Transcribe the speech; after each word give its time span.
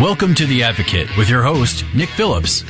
Welcome 0.00 0.34
to 0.34 0.44
The 0.44 0.62
Advocate 0.62 1.08
with 1.16 1.30
your 1.30 1.42
host, 1.42 1.82
Nick 1.94 2.10
Phillips. 2.10 2.64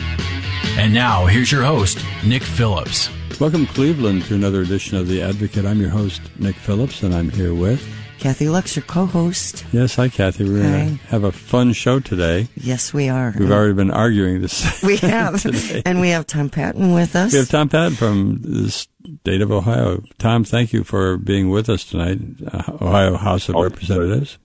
And 0.79 0.95
now, 0.95 1.27
here's 1.27 1.51
your 1.51 1.65
host, 1.65 1.99
Nick 2.25 2.45
Phillips. 2.45 3.11
Welcome, 3.41 3.67
Cleveland, 3.67 4.27
to 4.27 4.37
another 4.37 4.61
edition 4.61 4.97
of 4.97 5.09
The 5.09 5.23
Advocate. 5.23 5.67
I'm 5.67 5.81
your 5.81 5.91
host, 5.91 6.23
Nick 6.39 6.55
Phillips, 6.55 7.03
and 7.03 7.13
I'm 7.13 7.31
here 7.31 7.53
with 7.53 7.85
Kathy 8.21 8.49
Lux, 8.49 8.77
your 8.77 8.85
co-host. 8.85 9.65
Yes, 9.73 9.97
hi, 9.97 10.09
Kathy. 10.09 10.45
We're 10.45 10.63
going 10.63 10.99
to 10.99 11.05
have 11.07 11.25
a 11.25 11.33
fun 11.33 11.73
show 11.73 11.99
today. 11.99 12.47
Yes, 12.55 12.95
we 12.95 13.09
are. 13.09 13.35
We've 13.37 13.51
already 13.51 13.75
been 13.75 13.91
arguing 13.91 14.41
this. 14.41 14.81
We 14.87 14.97
have, 14.99 15.45
and 15.85 16.01
we 16.01 16.11
have 16.11 16.29
Tom 16.29 16.49
Patton 16.49 16.93
with 16.95 17.17
us. 17.17 17.33
We 17.33 17.41
have 17.41 17.51
Tom 17.51 17.69
Patton 17.69 17.97
from 17.97 18.41
the 18.43 18.71
state 18.71 19.41
of 19.41 19.51
Ohio. 19.51 20.01
Tom, 20.19 20.45
thank 20.45 20.73
you 20.73 20.85
for 20.85 21.17
being 21.17 21.51
with 21.51 21.69
us 21.69 21.83
tonight, 21.83 22.21
uh, 22.53 22.71
Ohio 22.81 23.17
House 23.17 23.49
of 23.49 23.57
Always 23.57 23.73
Representatives. 23.73 24.39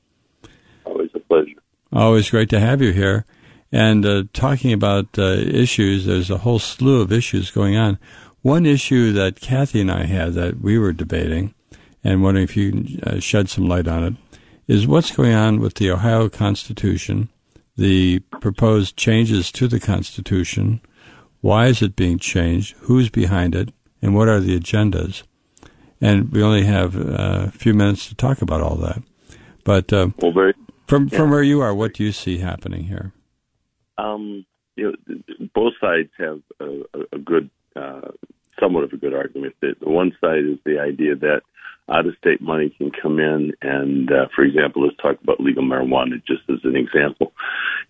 Always 1.93 2.29
great 2.29 2.49
to 2.49 2.59
have 2.59 2.81
you 2.81 2.91
here. 2.93 3.25
And 3.71 4.05
uh, 4.05 4.23
talking 4.33 4.73
about 4.73 5.17
uh, 5.17 5.23
issues, 5.23 6.05
there's 6.05 6.29
a 6.29 6.39
whole 6.39 6.59
slew 6.59 7.01
of 7.01 7.11
issues 7.11 7.51
going 7.51 7.77
on. 7.77 7.99
One 8.41 8.65
issue 8.65 9.13
that 9.13 9.39
Kathy 9.39 9.81
and 9.81 9.91
I 9.91 10.03
had 10.05 10.33
that 10.33 10.61
we 10.61 10.77
were 10.77 10.93
debating, 10.93 11.53
and 12.03 12.23
wondering 12.23 12.43
if 12.43 12.57
you 12.57 12.99
uh, 13.03 13.19
shed 13.19 13.49
some 13.49 13.67
light 13.67 13.87
on 13.87 14.03
it, 14.03 14.13
is 14.67 14.87
what's 14.87 15.15
going 15.15 15.33
on 15.33 15.59
with 15.59 15.75
the 15.75 15.91
Ohio 15.91 16.27
Constitution, 16.27 17.29
the 17.77 18.19
proposed 18.39 18.97
changes 18.97 19.51
to 19.53 19.67
the 19.67 19.79
Constitution, 19.79 20.81
why 21.41 21.67
is 21.67 21.81
it 21.81 21.95
being 21.95 22.19
changed, 22.19 22.75
who's 22.81 23.09
behind 23.09 23.55
it, 23.55 23.69
and 24.01 24.15
what 24.15 24.27
are 24.27 24.39
the 24.39 24.59
agendas? 24.59 25.23
And 25.99 26.31
we 26.31 26.41
only 26.41 26.63
have 26.63 26.95
uh, 26.95 27.47
a 27.47 27.51
few 27.51 27.73
minutes 27.73 28.07
to 28.09 28.15
talk 28.15 28.41
about 28.41 28.61
all 28.61 28.75
that. 28.77 29.03
But 29.63 29.93
uh, 29.93 30.09
Well. 30.21 30.53
From 30.91 31.07
Yeah. 31.09 31.19
from 31.19 31.31
where 31.31 31.41
you 31.41 31.61
are, 31.61 31.73
what 31.73 31.93
do 31.93 32.03
you 32.03 32.11
see 32.11 32.39
happening 32.39 32.83
here? 32.83 33.13
Um, 33.97 34.45
you 34.75 34.83
know, 34.87 34.95
th- 35.07 35.25
th- 35.25 35.53
both 35.53 35.73
sides 35.79 36.09
have 36.17 36.41
a, 36.59 36.81
a, 37.13 37.17
good, 37.17 37.49
uh, 37.77 38.09
somewhat 38.59 38.83
of 38.83 38.91
a 38.91 38.97
good 38.97 39.13
argument. 39.13 39.55
The, 39.61 39.73
the 39.79 39.87
one 39.89 40.11
side 40.19 40.43
is 40.43 40.57
the 40.65 40.79
idea 40.79 41.15
that 41.15 41.43
out-of-state 41.87 42.41
money 42.41 42.71
can 42.77 42.91
come 42.91 43.19
in, 43.19 43.53
and 43.61 44.11
uh, 44.11 44.27
for 44.35 44.43
example, 44.43 44.83
let's 44.83 44.97
talk 44.97 45.17
about 45.23 45.39
legal 45.39 45.63
marijuana 45.63 46.21
just 46.25 46.43
as 46.49 46.59
an 46.65 46.75
example. 46.75 47.31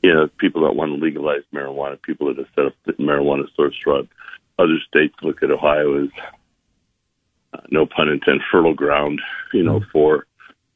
You 0.04 0.14
know, 0.14 0.28
people 0.38 0.62
that 0.64 0.76
want 0.76 0.92
to 0.92 1.04
legalize 1.04 1.42
marijuana, 1.52 2.00
people 2.04 2.28
that 2.28 2.38
have 2.38 2.54
set 2.56 2.68
up 2.68 2.74
the 2.86 2.94
marijuana 2.94 3.46
source 3.56 3.76
throughout 3.82 4.08
other 4.60 4.78
states 4.88 5.16
look 5.24 5.42
at 5.42 5.50
Ohio 5.50 6.04
as, 6.04 6.10
uh, 7.56 7.62
no 7.72 7.88
pun 7.88 8.10
intended, 8.10 8.44
fertile 8.52 8.76
ground. 8.76 9.22
You 9.54 9.64
know, 9.64 9.82
for 9.92 10.28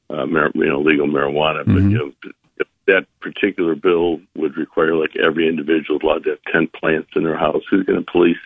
uh, 0.09 0.25
mar- 0.25 0.51
you 0.53 0.65
know 0.65 0.79
legal 0.79 1.07
marijuana, 1.07 1.65
but 1.65 1.75
Mhm. 1.75 1.91
you 1.91 1.97
know 1.97 2.31
that 2.87 3.07
particular 3.19 3.75
bill 3.75 4.21
would 4.35 4.57
require 4.57 4.95
like 4.95 5.15
every 5.15 5.47
individual 5.47 5.99
allowed 6.03 6.23
to 6.23 6.31
have 6.31 6.43
10 6.51 6.67
plants 6.67 7.09
in 7.15 7.23
their 7.23 7.37
house. 7.37 7.63
Who's 7.69 7.85
going 7.85 8.03
to 8.03 8.11
police 8.11 8.37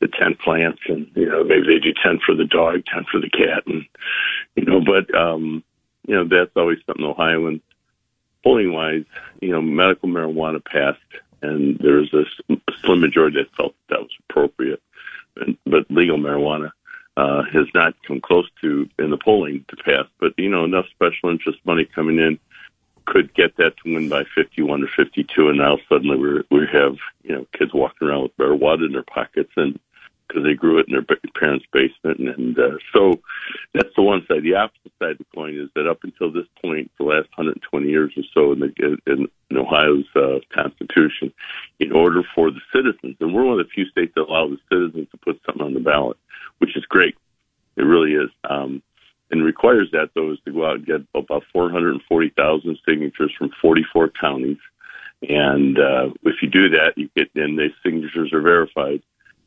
the 0.00 0.08
10 0.08 0.34
plants? 0.36 0.80
And, 0.88 1.06
you 1.14 1.26
know, 1.26 1.44
maybe 1.44 1.66
they 1.66 1.78
do 1.78 1.92
10 1.92 2.20
for 2.24 2.34
the 2.34 2.46
dog, 2.46 2.84
10 2.86 3.04
for 3.04 3.20
the 3.20 3.28
cat. 3.28 3.66
And, 3.66 3.84
you 4.56 4.64
know, 4.64 4.80
but, 4.80 5.14
um, 5.14 5.62
you 6.06 6.14
know, 6.14 6.24
that's 6.24 6.56
always 6.56 6.78
something 6.86 7.04
Ohioans, 7.04 7.60
polling 8.42 8.72
wise, 8.72 9.04
you 9.42 9.50
know, 9.50 9.60
medical 9.60 10.08
marijuana 10.08 10.64
passed 10.64 11.00
and 11.42 11.78
there's 11.78 12.12
a 12.14 12.24
slim 12.80 13.00
majority 13.00 13.38
that 13.42 13.54
felt 13.56 13.74
that 13.88 14.00
was 14.00 14.10
appropriate. 14.28 14.82
And, 15.36 15.56
but 15.66 15.90
legal 15.90 16.16
marijuana, 16.16 16.70
uh, 17.16 17.42
has 17.52 17.66
not 17.74 17.94
come 18.06 18.20
close 18.20 18.48
to 18.60 18.88
in 18.98 19.10
the 19.10 19.16
polling 19.16 19.64
to 19.68 19.76
pass. 19.76 20.06
But, 20.20 20.34
you 20.36 20.50
know, 20.50 20.64
enough 20.64 20.86
special 20.90 21.30
interest 21.30 21.58
money 21.64 21.84
coming 21.84 22.18
in 22.18 22.38
could 23.06 23.32
get 23.34 23.56
that 23.56 23.76
to 23.78 23.94
win 23.94 24.08
by 24.08 24.24
51 24.34 24.82
or 24.82 24.88
52, 24.88 25.48
and 25.48 25.58
now 25.58 25.78
suddenly 25.88 26.16
we 26.18 26.42
we 26.50 26.66
have 26.72 26.96
you 27.22 27.34
know 27.34 27.46
kids 27.52 27.72
walking 27.72 28.08
around 28.08 28.24
with 28.24 28.36
marijuana 28.36 28.86
in 28.86 28.92
their 28.92 29.04
pockets, 29.04 29.52
and 29.56 29.78
because 30.26 30.42
they 30.42 30.54
grew 30.54 30.78
it 30.78 30.88
in 30.88 30.92
their 30.92 31.18
parents' 31.38 31.66
basement, 31.72 32.18
and, 32.18 32.28
and 32.28 32.58
uh, 32.58 32.76
so 32.92 33.20
that's 33.74 33.94
the 33.94 34.02
one 34.02 34.26
side. 34.26 34.42
The 34.42 34.56
opposite 34.56 34.92
side 34.98 35.12
of 35.12 35.18
the 35.18 35.26
coin 35.34 35.56
is 35.56 35.70
that 35.76 35.88
up 35.88 36.02
until 36.02 36.32
this 36.32 36.46
point, 36.60 36.90
the 36.98 37.04
last 37.04 37.28
120 37.36 37.88
years 37.88 38.12
or 38.16 38.24
so 38.34 38.52
in, 38.52 38.60
the, 38.60 38.98
in, 39.06 39.28
in 39.50 39.56
Ohio's 39.56 40.06
uh, 40.16 40.40
constitution, 40.52 41.32
in 41.78 41.92
order 41.92 42.22
for 42.34 42.50
the 42.50 42.60
citizens, 42.74 43.16
and 43.20 43.34
we're 43.34 43.44
one 43.44 43.60
of 43.60 43.66
the 43.66 43.72
few 43.72 43.86
states 43.86 44.12
that 44.16 44.22
allow 44.22 44.48
the 44.48 44.58
citizens 44.68 45.06
to 45.12 45.16
put 45.18 45.40
something 45.46 45.64
on 45.64 45.74
the 45.74 45.80
ballot, 45.80 46.16
which 46.58 46.76
is 46.76 46.84
great. 46.86 47.16
It 47.76 47.82
really 47.82 48.12
is. 48.12 48.30
Um, 48.48 48.82
and 49.30 49.44
requires 49.44 49.90
that 49.92 50.10
though 50.14 50.32
is 50.32 50.38
to 50.44 50.52
go 50.52 50.66
out 50.66 50.76
and 50.76 50.86
get 50.86 51.00
about 51.14 51.44
440,000 51.52 52.78
signatures 52.88 53.32
from 53.36 53.50
44 53.60 54.10
counties. 54.10 54.58
And 55.28 55.78
uh, 55.78 56.10
if 56.24 56.42
you 56.42 56.48
do 56.48 56.70
that, 56.70 56.92
you 56.96 57.08
get 57.16 57.34
and 57.34 57.58
the 57.58 57.68
signatures 57.82 58.32
are 58.32 58.40
verified. 58.40 59.02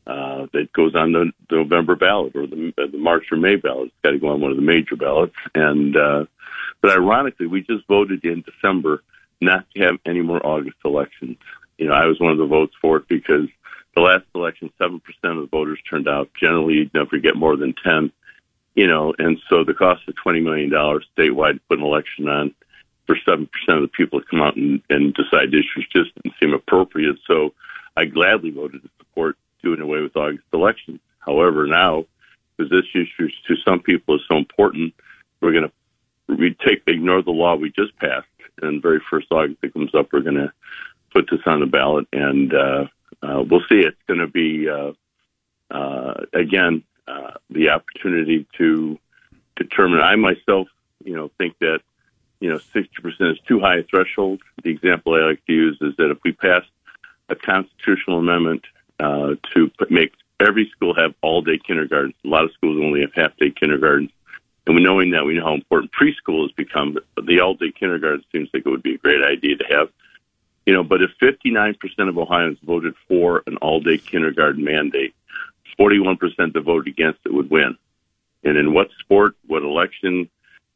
Uh, 0.06 0.46
that 0.52 0.72
goes 0.72 0.94
on 0.96 1.12
the, 1.12 1.30
the 1.50 1.56
November 1.56 1.94
ballot 1.94 2.34
or 2.34 2.46
the, 2.46 2.72
the 2.76 2.98
March 2.98 3.26
or 3.30 3.36
May 3.36 3.56
ballot. 3.56 3.86
It's 3.86 3.94
got 4.02 4.10
to 4.10 4.18
go 4.18 4.28
on 4.28 4.40
one 4.40 4.50
of 4.50 4.56
the 4.56 4.62
major 4.62 4.96
ballots. 4.96 5.36
And 5.54 5.96
uh, 5.96 6.24
but 6.80 6.90
ironically, 6.90 7.46
we 7.46 7.60
just 7.60 7.86
voted 7.86 8.24
in 8.24 8.42
December 8.42 9.02
not 9.40 9.66
to 9.70 9.82
have 9.82 9.96
any 10.04 10.22
more 10.22 10.44
August 10.44 10.76
elections. 10.84 11.36
You 11.78 11.88
know, 11.88 11.94
I 11.94 12.06
was 12.06 12.18
one 12.18 12.32
of 12.32 12.38
the 12.38 12.46
votes 12.46 12.74
for 12.80 12.96
it 12.96 13.08
because 13.08 13.48
the 13.94 14.02
last 14.02 14.24
election, 14.34 14.70
seven 14.78 15.00
percent 15.00 15.36
of 15.36 15.42
the 15.42 15.48
voters 15.56 15.78
turned 15.88 16.08
out. 16.08 16.30
Generally, 16.38 16.74
you'd 16.74 16.94
never 16.94 17.18
get 17.18 17.36
more 17.36 17.56
than 17.56 17.74
ten 17.84 18.12
you 18.74 18.86
know, 18.86 19.12
and 19.18 19.38
so 19.48 19.64
the 19.64 19.74
cost 19.74 20.06
of 20.08 20.14
twenty 20.16 20.40
million 20.40 20.70
dollars 20.70 21.06
statewide 21.16 21.54
to 21.54 21.60
put 21.68 21.78
an 21.78 21.84
election 21.84 22.28
on 22.28 22.54
for 23.06 23.16
seven 23.24 23.48
percent 23.48 23.78
of 23.78 23.82
the 23.82 23.88
people 23.88 24.20
to 24.20 24.26
come 24.26 24.42
out 24.42 24.56
and, 24.56 24.80
and 24.90 25.14
decide 25.14 25.48
issues 25.48 25.86
just 25.92 26.14
didn't 26.14 26.34
seem 26.40 26.54
appropriate. 26.54 27.16
So 27.26 27.52
I 27.96 28.04
gladly 28.04 28.50
voted 28.50 28.82
to 28.82 28.90
support 28.98 29.36
doing 29.62 29.80
away 29.80 30.00
with 30.00 30.16
August 30.16 30.44
elections. 30.52 31.00
However, 31.18 31.66
now 31.66 32.06
because 32.56 32.70
this 32.70 32.84
issue 32.94 33.28
to 33.48 33.56
some 33.66 33.80
people 33.80 34.16
is 34.16 34.22
so 34.30 34.36
important, 34.36 34.94
we're 35.40 35.52
going 35.52 35.64
to 35.64 36.34
we 36.36 36.56
take 36.64 36.82
ignore 36.86 37.22
the 37.22 37.32
law 37.32 37.56
we 37.56 37.70
just 37.70 37.96
passed, 37.98 38.28
and 38.62 38.80
very 38.80 39.00
first 39.10 39.26
August 39.32 39.60
that 39.62 39.72
comes 39.72 39.94
up, 39.94 40.08
we're 40.12 40.20
going 40.20 40.36
to 40.36 40.52
put 41.12 41.28
this 41.28 41.40
on 41.44 41.58
the 41.58 41.66
ballot, 41.66 42.06
and 42.12 42.54
uh, 42.54 42.84
uh, 43.22 43.44
we'll 43.48 43.62
see. 43.68 43.80
It's 43.80 43.96
going 44.06 44.20
to 44.20 44.26
be 44.26 44.68
uh, 44.68 44.92
uh, 45.70 46.24
again 46.32 46.82
uh, 47.06 47.32
the 47.50 47.70
opportunity 47.70 48.46
to 48.58 48.98
determine. 49.56 50.00
I 50.00 50.16
myself, 50.16 50.68
you 51.04 51.14
know, 51.14 51.30
think 51.38 51.58
that 51.60 51.80
you 52.40 52.50
know 52.50 52.58
sixty 52.58 53.02
percent 53.02 53.30
is 53.30 53.38
too 53.46 53.60
high 53.60 53.78
a 53.78 53.82
threshold. 53.82 54.40
The 54.62 54.70
example 54.70 55.14
I 55.14 55.26
like 55.26 55.44
to 55.46 55.52
use 55.52 55.78
is 55.80 55.94
that 55.96 56.10
if 56.10 56.18
we 56.24 56.32
pass 56.32 56.62
a 57.28 57.36
constitutional 57.36 58.18
amendment 58.18 58.64
to 58.98 59.70
put, 59.78 59.90
make 59.90 60.12
every 60.40 60.68
school 60.70 60.94
have 60.94 61.14
all 61.22 61.42
day 61.42 61.58
kindergarten, 61.58 62.14
a 62.24 62.28
lot 62.28 62.44
of 62.44 62.52
schools 62.52 62.78
only 62.82 63.02
have 63.02 63.12
half 63.14 63.36
day 63.36 63.50
kindergartens. 63.50 64.10
And 64.66 64.82
knowing 64.82 65.10
that 65.10 65.24
we 65.24 65.34
know 65.34 65.44
how 65.44 65.54
important 65.54 65.92
preschool 65.92 66.42
has 66.42 66.52
become, 66.52 66.96
the 67.22 67.40
all 67.40 67.54
day 67.54 67.72
kindergarten 67.72 68.24
seems 68.32 68.48
like 68.52 68.64
it 68.66 68.70
would 68.70 68.82
be 68.82 68.94
a 68.94 68.98
great 68.98 69.22
idea 69.22 69.56
to 69.56 69.64
have. 69.64 69.88
You 70.66 70.74
know, 70.74 70.84
but 70.84 71.00
if 71.02 71.10
59% 71.20 71.76
of 72.08 72.18
Ohioans 72.18 72.58
voted 72.62 72.94
for 73.08 73.42
an 73.46 73.56
all 73.58 73.80
day 73.80 73.98
kindergarten 73.98 74.62
mandate, 74.62 75.14
41% 75.78 76.18
that 76.52 76.60
voted 76.60 76.92
against 76.92 77.20
it 77.24 77.32
would 77.32 77.50
win. 77.50 77.76
And 78.44 78.56
in 78.56 78.74
what 78.74 78.88
sport, 79.00 79.36
what 79.46 79.62
election 79.62 80.28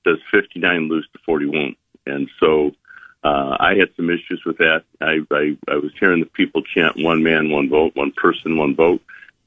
does 0.04 0.18
59 0.30 0.88
lose 0.88 1.06
to 1.12 1.18
41? 1.24 1.76
And 2.06 2.28
so 2.40 2.72
uh, 3.22 3.56
I 3.60 3.74
had 3.74 3.90
some 3.96 4.10
issues 4.10 4.42
with 4.44 4.58
that. 4.58 4.84
I, 5.00 5.20
I, 5.30 5.56
I 5.68 5.76
was 5.76 5.92
hearing 5.98 6.20
the 6.20 6.26
people 6.26 6.62
chant 6.62 6.96
one 6.96 7.22
man, 7.22 7.50
one 7.50 7.68
vote, 7.68 7.94
one 7.94 8.12
person, 8.12 8.56
one 8.56 8.74
vote. 8.74 9.02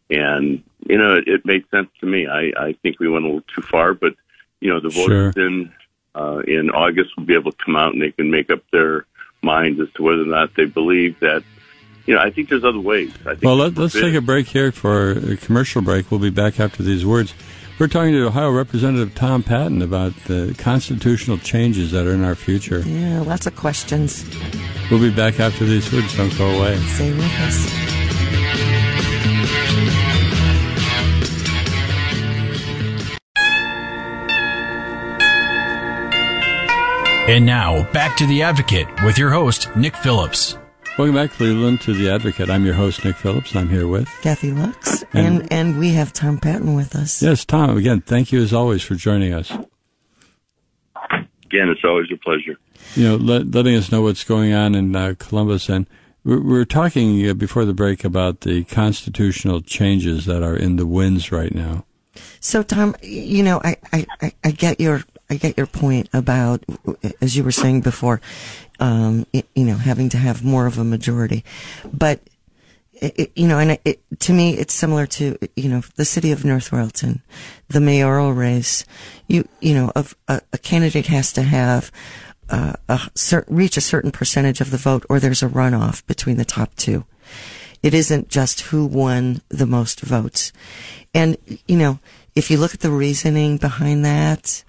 And, 0.10 0.64
you 0.88 0.98
know, 0.98 1.16
it, 1.16 1.28
it 1.28 1.46
made 1.46 1.66
sense 1.70 1.90
to 2.00 2.06
me. 2.06 2.28
I, 2.28 2.52
I 2.58 2.74
think 2.82 3.00
we 3.00 3.10
went 3.10 3.26
a 3.26 3.28
little 3.28 3.44
too 3.54 3.62
far, 3.62 3.94
but, 3.94 4.16
you 4.62 4.70
know, 4.70 4.80
the 4.80 4.90
voters 4.90 5.34
Sure. 5.36 5.46
in, 5.48 5.72
uh, 6.16 6.40
in 6.48 6.70
August 6.72 7.16
will 7.18 7.26
be 7.26 7.36
able 7.36 7.52
to 7.52 7.64
come 7.64 7.76
out 7.76 7.94
and 7.94 8.02
they 8.02 8.12
can 8.12 8.32
make 8.32 8.50
up 8.50 8.62
their 8.72 9.06
minds 9.42 9.80
as 9.80 9.88
to 9.96 10.04
whether 10.04 10.22
or 10.22 10.26
not 10.26 10.56
they 10.56 10.66
believe 10.66 11.20
that, 11.20 11.44
you 12.06 12.16
know, 12.16 12.22
I 12.22 12.32
think 12.32 12.50
there's 12.50 12.64
other 12.64 12.80
ways. 12.80 13.14
I 13.22 13.32
think 13.32 13.44
Well, 13.44 13.56
let, 13.56 13.78
let's 13.78 13.94
take 13.94 14.16
a 14.16 14.22
break 14.22 14.48
here 14.48 14.72
for 14.72 15.12
a 15.12 15.38
commercial 15.38 15.82
break. 15.82 16.10
We'll 16.12 16.20
be 16.20 16.30
back 16.30 16.60
after 16.60 16.84
these 16.84 17.06
words. 17.06 17.34
We're 17.80 17.88
talking 17.88 18.14
to 18.14 18.26
Ohio 18.26 18.50
Representative 18.50 19.14
Tom 19.14 19.44
Patton 19.44 19.84
about 19.84 20.16
the 20.26 20.56
constitutional 20.58 21.38
changes 21.38 21.92
that 21.92 22.08
are 22.08 22.14
in 22.14 22.24
our 22.24 22.34
future. 22.34 22.80
Yeah, 22.80 23.22
lots 23.22 23.46
of 23.46 23.56
questions. 23.56 24.26
We'll 24.90 25.00
be 25.00 25.12
back 25.12 25.40
after 25.40 25.64
these 25.64 25.92
words. 25.94 26.18
Don't 26.18 26.36
go 26.38 26.50
away. 26.58 26.78
Stay 26.78 27.14
with 27.14 27.40
us. 27.42 27.87
And 37.28 37.46
now, 37.46 37.84
back 37.92 38.16
to 38.18 38.26
The 38.26 38.42
Advocate 38.44 38.88
with 39.04 39.18
your 39.18 39.32
host, 39.32 39.74
Nick 39.76 39.96
Phillips. 39.98 40.58
Welcome 40.98 41.16
back, 41.16 41.32
Cleveland, 41.32 41.82
to 41.82 41.94
The 41.94 42.10
Advocate. 42.10 42.50
I'm 42.50 42.64
your 42.66 42.74
host, 42.74 43.04
Nick 43.04 43.18
Phillips, 43.18 43.52
and 43.52 43.60
I'm 43.60 43.70
here 43.70 43.88
with. 43.88 44.08
Kathy 44.22 44.52
Lux. 44.52 45.04
And- 45.14 45.42
And, 45.42 45.52
and 45.54 45.80
we 45.80 45.90
have 45.92 46.14
Tom 46.14 46.38
Patton 46.38 46.74
with 46.74 46.96
us. 46.96 47.22
Yes, 47.22 47.44
Tom, 47.44 47.76
again, 47.78 48.02
thank 48.02 48.32
you 48.32 48.42
as 48.42 48.54
always 48.54 48.82
for 48.82 48.96
joining 48.96 49.34
us. 49.34 49.52
Again, 49.52 51.70
it's 51.70 51.84
always 51.84 52.08
a 52.14 52.18
pleasure. 52.18 52.58
You 52.96 53.04
know, 53.04 53.16
let, 53.18 53.52
letting 53.52 53.76
us 53.76 53.92
know 53.92 54.02
what's 54.02 54.24
going 54.24 54.54
on 54.54 54.74
in 54.74 54.96
uh, 54.96 55.16
Columbus. 55.20 55.68
And 55.70 55.86
we 56.24 56.38
we 56.38 56.58
were 56.58 56.66
talking 56.66 57.30
uh, 57.30 57.34
before 57.34 57.66
the 57.66 57.74
break 57.74 58.04
about 58.06 58.42
the 58.42 58.64
constitutional 58.64 59.62
changes 59.62 60.26
that 60.26 60.44
are 60.44 60.56
in 60.56 60.78
the 60.78 60.86
winds 60.88 61.32
right 61.32 61.54
now. 61.54 61.86
So, 62.40 62.64
Tom, 62.64 62.96
you 63.02 63.44
know, 63.44 63.60
I, 63.64 63.76
I, 63.92 64.06
I- 64.22 64.34
I 64.46 64.52
get 64.52 64.80
your, 64.80 65.04
I 65.30 65.36
get 65.36 65.58
your 65.58 65.68
point 65.68 66.10
about, 66.14 66.64
as 67.22 67.36
you 67.36 67.44
were 67.44 67.52
saying 67.52 67.82
before, 67.82 68.22
um, 68.80 69.26
y- 69.34 69.44
you 69.56 69.66
know, 69.66 69.76
having 69.76 70.10
to 70.10 70.18
have 70.18 70.44
more 70.44 70.66
of 70.68 70.78
a 70.78 70.84
majority, 70.84 71.44
but. 71.94 72.22
It, 73.00 73.14
it- 73.20 73.32
you 73.36 73.48
know, 73.48 73.60
and 73.60 73.72
it- 73.74 73.82
it, 73.86 74.00
to 74.22 74.34
me, 74.34 74.58
it's 74.58 74.74
similar 74.74 75.06
to 75.06 75.38
you 75.56 75.70
know 75.70 75.84
the 75.98 76.04
city 76.06 76.32
of 76.32 76.44
North 76.44 76.72
Royalton, 76.72 77.22
the 77.68 77.80
mayoral 77.80 78.34
race. 78.34 78.86
You 79.28 79.48
you 79.62 79.76
know, 79.76 79.92
of 79.96 80.16
a, 80.28 80.42
a 80.52 80.58
candidate 80.58 81.06
has 81.06 81.32
to 81.34 81.44
have 81.44 81.92
uh, 82.50 82.74
a 82.90 83.00
reach 83.50 83.78
a 83.78 83.82
certain 83.82 84.10
percentage 84.10 84.62
of 84.62 84.72
the 84.72 84.78
vote, 84.78 85.06
or 85.10 85.20
there's 85.20 85.44
a 85.44 85.48
runoff 85.48 86.04
between 86.08 86.38
the 86.38 86.46
top 86.46 86.74
two. 86.76 87.06
It 87.84 87.94
isn't 87.94 88.30
just 88.30 88.62
who 88.62 88.88
won 88.88 89.42
the 89.50 89.68
most 89.68 90.02
votes. 90.02 90.52
And, 91.14 91.38
you 91.68 91.78
know, 91.78 92.00
if 92.36 92.50
you 92.50 92.58
look 92.58 92.74
at 92.74 92.80
the 92.80 92.90
reasoning 92.90 93.58
behind 93.58 94.04
that, 94.06 94.64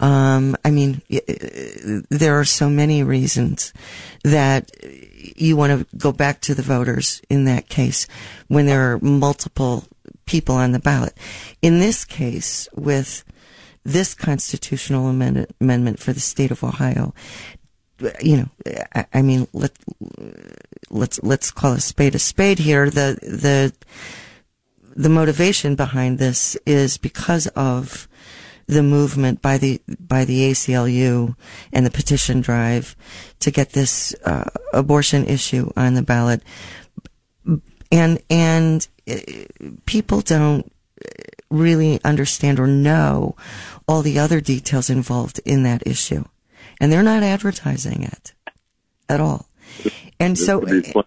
um, 0.00 0.56
I 0.64 0.70
mean, 0.70 1.02
uh, 1.12 1.18
there 2.08 2.38
are 2.38 2.44
so 2.44 2.70
many 2.70 3.02
reasons 3.02 3.72
that 4.22 4.70
you 5.36 5.56
want 5.56 5.88
to 5.88 5.96
go 5.96 6.12
back 6.12 6.40
to 6.42 6.54
the 6.54 6.62
voters 6.62 7.20
in 7.28 7.44
that 7.44 7.68
case 7.68 8.06
when 8.46 8.66
there 8.66 8.92
are 8.92 8.98
multiple 9.00 9.84
people 10.26 10.54
on 10.54 10.72
the 10.72 10.78
ballot. 10.78 11.14
In 11.62 11.80
this 11.80 12.04
case, 12.04 12.68
with 12.74 13.24
this 13.84 14.14
constitutional 14.14 15.08
amendment, 15.08 15.98
for 15.98 16.12
the 16.12 16.20
state 16.20 16.50
of 16.50 16.62
Ohio, 16.62 17.14
you 18.20 18.36
know, 18.36 18.48
I, 18.94 19.06
I 19.14 19.22
mean, 19.22 19.48
let 19.52 19.72
let's 20.90 21.20
let's 21.22 21.50
call 21.50 21.72
a 21.72 21.80
spade 21.80 22.14
a 22.14 22.18
spade 22.18 22.58
here. 22.58 22.90
The 22.90 23.18
the 23.22 23.72
the 24.94 25.08
motivation 25.08 25.74
behind 25.74 26.18
this 26.18 26.56
is 26.66 26.98
because 26.98 27.46
of 27.48 28.07
the 28.68 28.82
movement 28.82 29.40
by 29.40 29.58
the 29.58 29.80
by 29.98 30.24
the 30.24 30.50
ACLU 30.50 31.34
and 31.72 31.86
the 31.86 31.90
petition 31.90 32.40
drive 32.40 32.94
to 33.40 33.50
get 33.50 33.70
this 33.70 34.14
uh, 34.24 34.44
abortion 34.72 35.24
issue 35.24 35.70
on 35.76 35.94
the 35.94 36.02
ballot, 36.02 36.42
and 37.90 38.20
and 38.30 38.86
uh, 39.10 39.16
people 39.86 40.20
don't 40.20 40.70
really 41.50 41.98
understand 42.04 42.60
or 42.60 42.66
know 42.66 43.34
all 43.88 44.02
the 44.02 44.18
other 44.18 44.40
details 44.40 44.90
involved 44.90 45.40
in 45.46 45.62
that 45.62 45.86
issue, 45.86 46.24
and 46.78 46.92
they're 46.92 47.02
not 47.02 47.22
advertising 47.22 48.02
it 48.02 48.34
at 49.08 49.20
all. 49.20 49.48
And 50.20 50.38
so, 50.38 50.60
This 50.60 50.92
would 50.94 51.06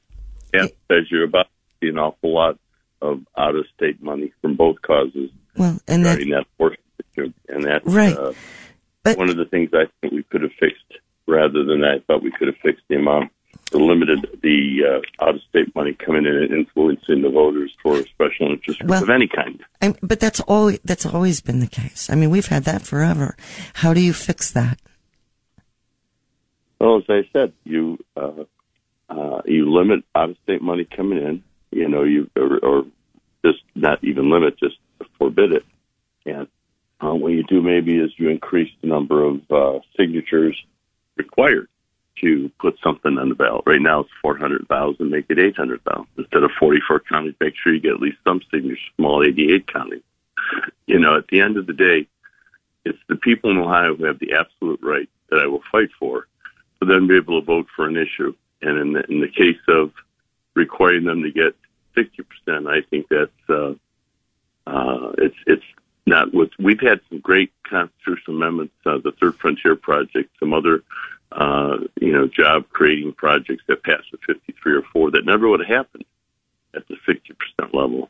yeah, 0.54 0.66
as 0.90 1.10
you're 1.12 1.26
about 1.26 1.44
to 1.46 1.50
see 1.80 1.90
an 1.90 2.00
awful 2.00 2.34
lot 2.34 2.58
of 3.02 3.22
out 3.38 3.56
of 3.56 3.66
state 3.76 4.02
money 4.02 4.34
from 4.42 4.56
both 4.56 4.82
causes. 4.82 5.30
Well, 5.56 5.80
and 5.88 6.06
that 6.06 6.18
that 6.18 6.46
abortion 6.56 6.82
And 7.18 7.64
that's 7.64 7.86
Right. 7.86 8.16
uh, 8.16 8.34
But- 9.04 9.18
one 9.18 9.30
of 9.30 9.38
the 9.38 9.46
things 9.46 9.70
I 9.74 9.86
think 10.02 10.14
we 10.14 10.24
could 10.24 10.42
have 10.44 10.54
fixed 10.60 10.86
rather 11.28 11.64
than 11.64 11.84
I 11.84 12.00
thought 12.00 12.22
we 12.24 12.32
could 12.32 12.48
have 12.48 12.58
fixed 12.58 12.84
the 12.88 12.96
amount, 12.98 13.32
the 13.72 13.80
limited 13.80 14.40
the 14.42 14.84
uh, 15.20 15.26
out 15.26 15.36
of 15.36 15.42
state 15.50 15.74
money 15.76 15.94
coming 15.94 16.26
in 16.26 16.36
and 16.36 16.52
influencing 16.52 17.22
the 17.22 17.30
voters 17.30 17.74
for 17.82 17.98
special 18.04 18.52
interest 18.52 18.84
Well- 18.84 19.04
of 19.04 19.10
any 19.10 19.28
kind. 19.28 19.64
I, 19.82 19.96
but 20.04 20.20
that's 20.20 20.40
always 20.42 20.80
that's 20.84 21.06
always 21.06 21.42
been 21.42 21.60
the 21.60 21.68
case. 21.68 22.10
I 22.10 22.16
mean, 22.16 22.30
we've 22.30 22.48
had 22.48 22.64
that 22.66 22.82
forever. 22.84 23.36
How 23.76 23.94
do 23.94 24.02
you 24.02 24.14
fix 24.14 24.52
that? 24.52 24.80
Well, 26.80 26.98
as 26.98 27.04
I 27.10 27.28
said, 27.32 27.54
you 27.64 28.00
uh, 28.18 28.44
uh, 29.10 29.42
you 29.46 29.72
limit 29.72 30.04
out 30.16 30.32
of 30.32 30.38
state 30.44 30.62
money 30.62 30.86
coming 30.86 31.20
in. 31.20 31.44
You 31.72 31.88
know, 31.88 32.04
you 32.04 32.30
or, 32.36 32.58
or 32.60 32.86
just 33.46 33.60
not 33.76 34.04
even 34.04 34.30
limit, 34.30 34.60
just 34.60 34.78
forbid 35.18 35.54
it. 35.54 35.66
And 36.26 36.48
uh, 37.02 37.14
what 37.14 37.34
you 37.34 37.44
do 37.44 37.62
maybe 37.62 37.98
is 37.98 38.12
you 38.18 38.30
increase 38.30 38.72
the 38.82 38.88
number 38.88 39.24
of 39.24 39.52
uh, 39.52 39.80
signatures 39.98 40.56
required 41.16 41.68
to 42.20 42.52
put 42.60 42.78
something 42.84 43.18
on 43.18 43.30
the 43.30 43.36
ballot. 43.36 43.64
Right 43.66 43.82
now 43.82 44.02
it's 44.02 44.10
four 44.22 44.38
hundred 44.38 44.68
thousand. 44.68 45.10
Make 45.10 45.26
it 45.30 45.40
eight 45.40 45.56
hundred 45.56 45.84
thousand 45.84 46.08
instead 46.18 46.44
of 46.44 46.52
forty 46.60 46.80
four 46.88 47.00
counties. 47.00 47.36
Make 47.40 47.56
sure 47.56 47.74
you 47.74 47.82
get 47.82 47.94
at 47.94 48.02
least 48.02 48.18
some 48.26 48.42
signatures 48.52 48.80
from 48.96 49.06
all 49.06 49.24
eighty 49.24 49.54
eight 49.54 49.72
counties. 49.72 50.04
You 50.86 51.00
know, 51.00 51.18
at 51.18 51.28
the 51.28 51.42
end 51.42 51.58
of 51.58 51.68
the 51.68 51.74
day, 51.74 52.08
it's 52.86 53.00
the 53.08 53.16
people 53.16 53.52
in 53.52 53.58
Ohio 53.58 53.96
who 53.96 54.06
have 54.06 54.20
the 54.20 54.34
absolute 54.34 54.80
right 54.82 55.10
that 55.30 55.40
I 55.40 55.48
will 55.48 55.64
fight 55.72 55.90
for 56.00 56.28
to 56.82 56.88
then 56.88 57.08
be 57.08 57.16
able 57.16 57.40
to 57.40 57.46
vote 57.46 57.68
for 57.76 57.88
an 57.88 57.98
issue. 57.98 58.34
And 58.62 58.78
in 58.78 58.94
the, 58.94 59.04
in 59.10 59.22
the 59.22 59.28
case 59.28 59.62
of 59.68 59.92
requiring 60.56 61.06
them 61.06 61.24
to 61.24 61.32
get 61.32 61.56
60%, 61.96 62.70
I 62.70 62.82
think 62.90 63.08
that's, 63.10 63.32
uh, 63.50 63.74
uh, 64.68 65.14
it's, 65.18 65.36
it's 65.48 65.64
not 66.06 66.34
what 66.34 66.50
we've 66.60 66.80
had 66.80 67.00
some 67.10 67.20
great 67.20 67.52
constitutional 67.64 68.38
amendments, 68.38 68.74
uh, 68.86 68.98
the 69.04 69.12
Third 69.20 69.36
Frontier 69.38 69.76
Project, 69.76 70.30
some 70.40 70.54
other, 70.54 70.84
uh, 71.32 71.78
you 72.00 72.12
know, 72.12 72.28
job 72.28 72.70
creating 72.70 73.14
projects 73.14 73.64
that 73.68 73.84
passed 73.84 74.12
with 74.12 74.22
53 74.22 74.74
or 74.74 74.84
4 74.94 75.12
that 75.12 75.26
never 75.26 75.48
would 75.48 75.60
have 75.60 75.70
happened 75.70 76.06
at 76.76 76.88
the 76.88 76.96
60% 77.08 77.74
level. 77.74 78.10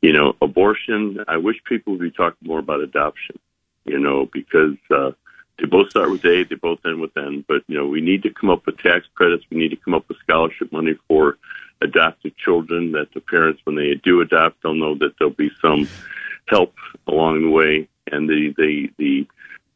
You 0.00 0.12
know, 0.12 0.34
abortion, 0.40 1.24
I 1.28 1.36
wish 1.36 1.56
people 1.64 1.92
would 1.92 2.02
be 2.02 2.10
talking 2.10 2.48
more 2.48 2.58
about 2.58 2.80
adoption, 2.80 3.38
you 3.84 3.98
know, 3.98 4.28
because, 4.32 4.76
uh, 4.90 5.12
they 5.58 5.66
both 5.66 5.90
start 5.90 6.10
with 6.10 6.24
A, 6.24 6.44
they 6.44 6.56
both 6.56 6.80
end 6.84 7.00
with 7.00 7.16
N. 7.16 7.44
But 7.46 7.62
you 7.68 7.76
know, 7.76 7.86
we 7.86 8.00
need 8.00 8.22
to 8.24 8.30
come 8.30 8.50
up 8.50 8.66
with 8.66 8.78
tax 8.78 9.06
credits. 9.14 9.44
We 9.50 9.58
need 9.58 9.70
to 9.70 9.76
come 9.76 9.94
up 9.94 10.08
with 10.08 10.18
scholarship 10.18 10.72
money 10.72 10.94
for 11.08 11.38
adopted 11.80 12.36
children. 12.36 12.92
That 12.92 13.12
the 13.14 13.20
parents, 13.20 13.60
when 13.64 13.76
they 13.76 13.94
do 13.94 14.20
adopt, 14.20 14.62
they'll 14.62 14.74
know 14.74 14.94
that 14.96 15.12
there'll 15.18 15.34
be 15.34 15.50
some 15.60 15.88
help 16.52 16.74
along 17.08 17.42
the 17.42 17.50
way, 17.50 17.88
and 18.10 18.28
the 18.28 18.54
the 18.56 18.90
the 18.98 19.26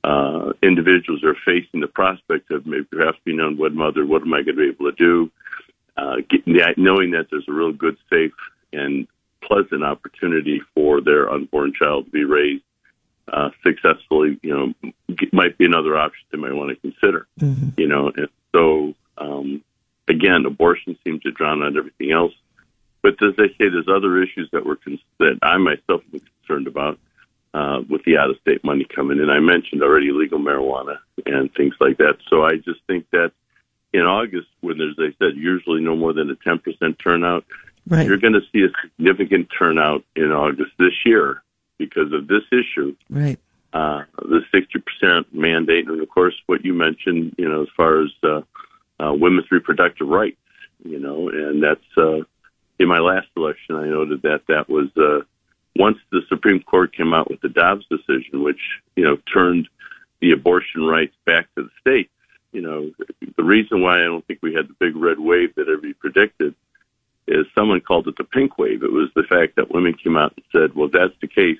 uh, 0.04 0.52
individuals 0.62 1.24
are 1.24 1.36
facing 1.44 1.80
the 1.80 1.88
prospect 1.88 2.50
of 2.50 2.66
maybe 2.66 2.84
perhaps 2.84 3.18
being 3.24 3.40
unwed 3.40 3.74
mother. 3.74 4.06
What 4.06 4.22
am 4.22 4.34
I 4.34 4.42
going 4.42 4.56
to 4.56 4.62
be 4.62 4.68
able 4.68 4.92
to 4.92 4.96
do? 4.96 5.30
Uh, 5.96 6.16
knowing 6.76 7.12
that 7.12 7.28
there's 7.30 7.48
a 7.48 7.52
real 7.52 7.72
good, 7.72 7.96
safe, 8.10 8.32
and 8.72 9.08
pleasant 9.40 9.82
opportunity 9.82 10.60
for 10.74 11.00
their 11.00 11.30
unborn 11.30 11.72
child 11.72 12.04
to 12.04 12.10
be 12.10 12.24
raised 12.24 12.62
uh, 13.32 13.50
successfully, 13.62 14.38
you 14.42 14.54
know, 14.54 14.92
g- 15.14 15.30
might 15.32 15.56
be 15.58 15.64
another 15.64 15.96
option 15.96 16.24
they 16.30 16.38
might 16.38 16.54
want 16.54 16.70
to 16.70 16.76
consider. 16.76 17.26
You 17.76 17.88
know, 17.88 18.12
and 18.14 18.28
so 18.54 18.94
um, 19.18 19.64
again, 20.06 20.44
abortion 20.46 20.96
seems 21.04 21.22
to 21.22 21.30
drown 21.32 21.62
out 21.62 21.76
everything 21.76 22.12
else. 22.12 22.34
But 23.02 23.14
as 23.22 23.34
I 23.38 23.48
say, 23.48 23.68
there's 23.68 23.88
other 23.88 24.22
issues 24.22 24.48
that 24.52 24.64
we're 24.66 24.76
con- 24.76 24.98
that 25.18 25.38
I 25.42 25.56
myself 25.58 26.02
am 26.12 26.20
concerned 26.46 26.66
about 26.66 26.98
uh, 27.54 27.80
with 27.88 28.04
the 28.04 28.18
out-of-state 28.18 28.62
money 28.64 28.86
coming 28.94 29.18
in. 29.18 29.30
I 29.30 29.40
mentioned 29.40 29.82
already 29.82 30.10
legal 30.12 30.38
marijuana 30.38 30.98
and 31.24 31.52
things 31.54 31.74
like 31.80 31.98
that. 31.98 32.18
So 32.28 32.44
I 32.44 32.56
just 32.56 32.80
think 32.86 33.06
that 33.12 33.32
in 33.92 34.02
August, 34.02 34.48
when 34.60 34.78
there's, 34.78 34.96
as 34.98 35.14
I 35.20 35.24
said, 35.24 35.36
usually 35.36 35.80
no 35.80 35.96
more 35.96 36.12
than 36.12 36.30
a 36.30 36.36
10% 36.36 36.98
turnout, 36.98 37.44
Right. 37.88 38.04
you're 38.04 38.18
going 38.18 38.32
to 38.32 38.42
see 38.52 38.64
a 38.64 38.68
significant 38.82 39.48
turnout 39.56 40.02
in 40.16 40.32
August 40.32 40.72
this 40.76 41.06
year 41.06 41.42
because 41.78 42.12
of 42.12 42.26
this 42.26 42.42
issue 42.50 42.96
Right. 43.08 43.38
uh, 43.72 44.02
the 44.18 44.42
60% 44.52 45.24
mandate, 45.32 45.86
and 45.86 46.00
of 46.00 46.08
course, 46.08 46.34
what 46.46 46.64
you 46.64 46.74
mentioned, 46.74 47.36
you 47.38 47.48
know, 47.48 47.62
as 47.62 47.68
far 47.76 48.02
as 48.02 48.10
uh, 48.24 48.42
uh, 48.98 49.12
women's 49.12 49.52
reproductive 49.52 50.08
rights, 50.08 50.36
you 50.84 50.98
know, 50.98 51.28
and 51.28 51.62
that's 51.62 51.96
uh, 51.96 52.22
in 52.80 52.88
my 52.88 52.98
last 52.98 53.28
election, 53.36 53.76
I 53.76 53.86
noted 53.86 54.22
that 54.22 54.42
that 54.48 54.68
was 54.68 54.88
uh, 54.96 55.20
once 55.78 55.98
the 56.10 56.22
Supreme 56.28 56.62
Court 56.62 56.94
came 56.94 57.14
out 57.14 57.30
with 57.30 57.40
the 57.40 57.48
Dobbs 57.48 57.86
decision, 57.88 58.42
which 58.42 58.60
you 58.96 59.04
know 59.04 59.16
turned 59.32 59.68
the 60.20 60.32
abortion 60.32 60.84
rights 60.84 61.14
back 61.24 61.46
to 61.54 61.64
the 61.64 61.70
states. 61.80 62.10
You 62.52 62.62
know, 62.62 62.90
the 63.36 63.44
reason 63.44 63.82
why 63.82 64.00
I 64.00 64.04
don't 64.04 64.26
think 64.26 64.40
we 64.42 64.54
had 64.54 64.68
the 64.68 64.74
big 64.78 64.96
red 64.96 65.18
wave 65.18 65.54
that 65.56 65.68
everybody 65.68 65.92
predicted 65.92 66.54
is 67.28 67.44
someone 67.54 67.80
called 67.80 68.08
it 68.08 68.16
the 68.16 68.24
pink 68.24 68.56
wave. 68.56 68.82
It 68.82 68.92
was 68.92 69.10
the 69.14 69.24
fact 69.24 69.56
that 69.56 69.70
women 69.70 69.94
came 69.94 70.16
out 70.16 70.32
and 70.36 70.44
said, 70.52 70.74
"Well, 70.74 70.88
that's 70.88 71.14
the 71.20 71.28
case." 71.28 71.58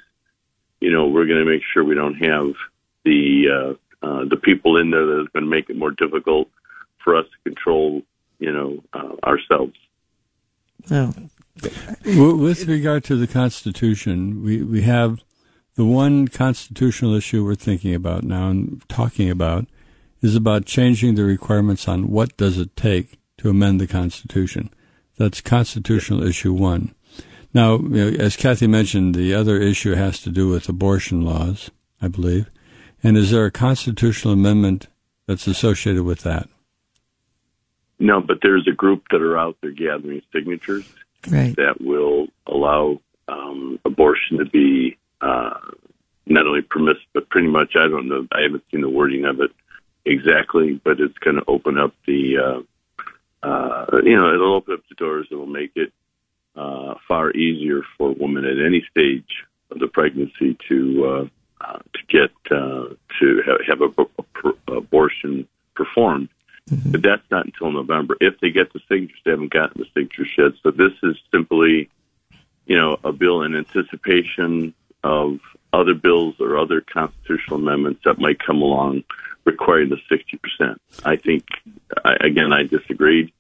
you 0.81 0.93
know, 0.93 1.07
we're 1.07 1.27
going 1.27 1.45
to 1.45 1.51
make 1.51 1.63
sure 1.73 1.85
we 1.85 1.95
don't 1.95 2.15
have 2.15 2.55
the 3.05 3.77
uh, 4.03 4.07
uh, 4.07 4.25
the 4.29 4.37
people 4.37 4.79
in 4.79 4.91
there 4.91 5.07
that 5.07 5.13
are 5.13 5.31
going 5.33 5.45
to 5.45 5.51
make 5.51 5.71
it 5.71 5.77
more 5.77 5.91
difficult 5.91 6.49
for 7.03 7.17
us 7.17 7.25
to 7.27 7.51
control, 7.51 8.03
you 8.39 8.53
know, 8.53 8.83
uh, 8.93 9.15
ourselves. 9.25 9.77
Oh, 10.91 11.13
With 12.05 12.67
regard 12.67 13.05
to 13.05 13.17
the 13.17 13.27
Constitution, 13.27 14.43
we, 14.43 14.63
we 14.63 14.83
have 14.83 15.23
the 15.75 15.85
one 15.85 16.29
constitutional 16.29 17.15
issue 17.15 17.45
we're 17.45 17.55
thinking 17.55 17.95
about 17.95 18.25
now 18.25 18.49
and 18.49 18.83
talking 18.89 19.31
about 19.31 19.67
is 20.23 20.35
about 20.35 20.65
changing 20.65 21.15
the 21.15 21.25
requirements 21.25 21.87
on 21.87 22.11
what 22.11 22.37
does 22.37 22.59
it 22.59 22.77
take 22.77 23.19
to 23.39 23.51
amend 23.51 23.81
the 23.81 23.87
Constitution. 23.87 24.71
That's 25.19 25.41
constitutional 25.41 26.27
issue 26.27 26.53
one. 26.53 26.95
Now, 27.55 27.79
you 27.79 27.89
know, 27.89 28.09
as 28.19 28.37
Kathy 28.37 28.67
mentioned, 28.67 29.15
the 29.15 29.35
other 29.35 29.57
issue 29.57 29.95
has 29.95 30.21
to 30.23 30.31
do 30.31 30.49
with 30.49 30.69
abortion 30.69 31.23
laws, 31.23 31.71
I 32.03 32.09
believe. 32.09 32.51
And 33.03 33.17
is 33.17 33.31
there 33.31 33.47
a 33.47 33.51
constitutional 33.51 34.35
amendment 34.35 34.89
that's 35.27 35.47
associated 35.47 36.03
with 36.03 36.21
that? 36.21 36.49
No, 37.99 38.21
but 38.21 38.39
there's 38.43 38.69
a 38.69 38.75
group 38.75 39.05
that 39.11 39.23
are 39.23 39.39
out 39.39 39.57
there 39.63 39.71
gathering 39.71 40.23
signatures 40.33 40.87
right. 41.29 41.55
that 41.57 41.81
will 41.81 42.29
allow 42.47 43.01
um, 43.29 43.79
abortion 43.85 44.39
to 44.39 44.45
be 44.45 44.97
uh, 45.21 45.59
not 46.27 46.47
only 46.47 46.63
permissive, 46.63 47.03
but 47.15 47.29
pretty 47.29 47.49
much, 47.49 47.77
I 47.77 47.89
don't 47.89 48.09
know, 48.09 48.27
I 48.33 48.43
haven't 48.43 48.65
seen 48.71 48.81
the 48.81 48.89
wording 48.89 49.25
of 49.25 49.41
it 49.41 49.51
exactly, 50.05 50.81
but 50.85 51.01
it's 51.01 51.19
going 51.19 51.37
to 51.37 51.45
open 51.49 51.79
up 51.79 51.95
the, 52.07 52.37
uh, 52.39 53.47
uh, 53.47 53.87
you 54.03 54.17
know, 54.17 54.33
it'll 54.33 54.55
open 54.55 54.75
up 54.75 54.81
the 54.89 54.95
doors. 54.97 55.27
It'll 55.31 55.47
make 55.47 55.73
it 55.77 55.93
uh, 56.57 56.95
far 57.07 57.31
easier 57.33 57.83
for 57.97 58.11
a 58.11 58.15
woman 58.15 58.45
at 58.45 58.65
any 58.65 58.85
stage 58.91 59.45
of 59.71 59.79
the 59.79 59.89
pregnancy 59.89 60.57
to 60.69 61.05
uh, 61.05 61.65
uh, 61.65 61.79
to 61.79 62.01
get 62.09 62.31
uh, 62.51 62.95
to 63.19 63.43
have, 63.47 63.81
have 63.81 63.81
a, 63.81 64.03
a, 64.69 64.77
abortion 64.77 65.47
performed. 65.75 66.29
Mm-hmm. 66.71 66.91
But 66.91 67.03
that's 67.03 67.31
not 67.31 67.47
until 67.47 67.71
November. 67.71 68.17
If 68.21 68.41
they 68.41 68.51
get 68.51 68.73
the 68.73 68.81
signatures, 68.89 69.21
they 69.25 69.31
haven't 69.31 69.53
gotten 69.53 69.81
the 69.81 69.89
signatures 69.95 70.31
yet. 70.37 70.53
So 70.63 70.71
this 70.71 70.93
is 71.03 71.17
simply, 71.31 71.89
you 72.67 72.77
know, 72.77 72.99
a 73.05 73.13
bill 73.13 73.43
in 73.43 73.55
anticipation 73.55 74.75
of 75.05 75.39
other 75.73 75.95
bills 75.95 76.35
or 76.41 76.59
other 76.59 76.81
constitutional 76.81 77.61
amendments 77.61 78.01
that 78.05 78.19
might 78.19 78.45
come 78.45 78.63
along 78.63 79.05
requiring 79.45 79.91
the 79.91 80.01
60%. 80.11 80.77
I 81.05 81.17
think, 81.17 81.45
I, 82.05 82.17
again, 82.21 82.53
I 82.53 82.65
disagreed. 82.65 83.33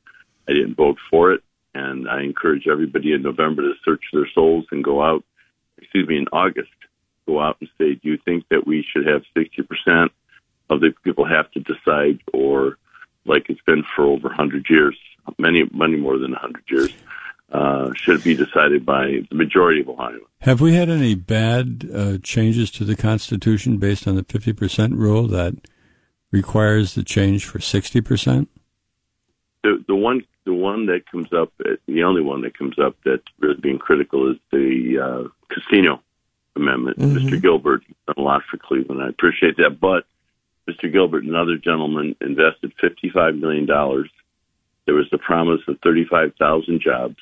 I 0.49 0.52
didn't 0.52 0.75
vote 0.75 0.99
for 1.11 1.33
it. 1.33 1.42
And 1.75 2.09
I 2.09 2.23
encourage 2.23 2.68
everybody 2.68 3.12
in 3.12 3.23
November 3.23 3.62
to 3.62 3.75
search 3.85 4.04
their 4.12 4.28
souls 4.35 4.66
and 4.71 4.85
go 4.85 5.02
out, 5.02 5.25
excuse 5.78 6.06
me, 6.06 6.16
in 6.16 6.28
August, 6.33 6.71
go 7.26 7.40
out 7.40 7.56
and 7.61 7.68
say, 7.76 7.95
do 7.95 8.09
you 8.09 8.18
think 8.25 8.45
that 8.50 8.66
we 8.66 8.87
should 8.90 9.06
have 9.06 9.23
60% 9.37 10.11
of 10.71 10.80
the 10.80 10.95
people 11.04 11.26
have 11.26 11.50
to 11.52 11.61
decide, 11.61 12.21
or 12.33 12.78
like 13.26 13.49
it's 13.49 13.61
been 13.62 13.85
for 13.95 14.04
over 14.04 14.28
100 14.28 14.66
years, 14.68 14.97
many, 15.38 15.68
many 15.73 15.97
more 15.97 16.18
than 16.18 16.33
100 16.33 16.64
years, 16.68 16.90
uh, 17.52 17.92
should 17.95 18.23
be 18.25 18.35
decided 18.35 18.85
by 18.85 19.21
the 19.30 19.37
majority 19.37 19.80
of 19.80 19.88
Ohio. 19.88 20.21
Have 20.40 20.61
we 20.61 20.75
had 20.75 20.88
any 20.88 21.14
bad 21.14 21.88
uh, 21.92 22.18
changes 22.23 22.71
to 22.73 22.85
the 22.85 22.97
Constitution 22.97 23.78
based 23.78 24.06
on 24.06 24.16
the 24.16 24.25
50% 24.25 24.97
rule 24.97 25.26
that 25.28 25.54
requires 26.30 26.95
the 26.95 27.04
change 27.04 27.45
for 27.45 27.59
60%? 27.59 28.49
The, 29.62 29.85
the 29.87 29.97
one 29.97 30.23
the 30.45 30.54
one 30.54 30.87
that 30.87 31.11
comes 31.11 31.33
up, 31.33 31.52
the 31.59 32.02
only 32.04 32.23
one 32.23 32.40
that 32.42 32.56
comes 32.56 32.78
up 32.78 32.97
that's 33.04 33.25
really 33.40 33.61
being 33.61 33.78
critical 33.78 34.30
is 34.30 34.38
the 34.52 34.99
uh, 34.99 35.28
casino 35.52 36.00
amendment. 36.54 36.99
Mm-hmm. 36.99 37.26
Mr. 37.26 37.42
Gilbert 37.42 37.83
done 38.06 38.14
a 38.16 38.21
lot 38.21 38.42
for 38.49 38.56
Cleveland. 38.56 39.02
I 39.02 39.09
appreciate 39.09 39.56
that, 39.56 39.80
but 39.80 40.04
Mr. 40.68 40.92
Gilbert 40.92 41.25
and 41.25 41.37
other 41.37 41.56
gentlemen 41.56 42.16
invested 42.20 42.73
$55 42.82 43.40
million. 43.40 43.66
There 43.66 44.94
was 44.94 45.08
the 45.11 45.18
promise 45.18 45.61
of 45.68 45.78
35,000 45.80 46.80
jobs, 46.80 47.16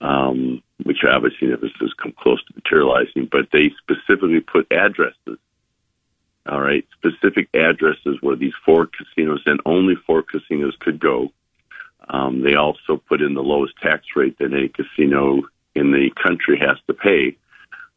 um, 0.00 0.62
which 0.82 0.98
obviously 1.08 1.48
never 1.48 1.68
has 1.80 1.94
come 1.94 2.12
close 2.12 2.44
to 2.44 2.54
materializing, 2.54 3.28
but 3.30 3.48
they 3.52 3.72
specifically 3.78 4.40
put 4.40 4.70
addresses, 4.70 5.38
all 6.48 6.60
right, 6.60 6.86
specific 6.96 7.48
addresses 7.54 8.18
where 8.20 8.36
these 8.36 8.54
four 8.64 8.86
casinos 8.86 9.42
and 9.46 9.60
only 9.64 9.94
four 10.06 10.22
casinos 10.22 10.76
could 10.80 10.98
go 11.00 11.30
um, 12.08 12.42
they 12.42 12.54
also 12.54 12.96
put 12.96 13.20
in 13.20 13.34
the 13.34 13.42
lowest 13.42 13.74
tax 13.82 14.04
rate 14.14 14.38
that 14.38 14.52
any 14.52 14.68
casino 14.68 15.42
in 15.74 15.92
the 15.92 16.10
country 16.22 16.58
has 16.58 16.76
to 16.86 16.94
pay. 16.94 17.36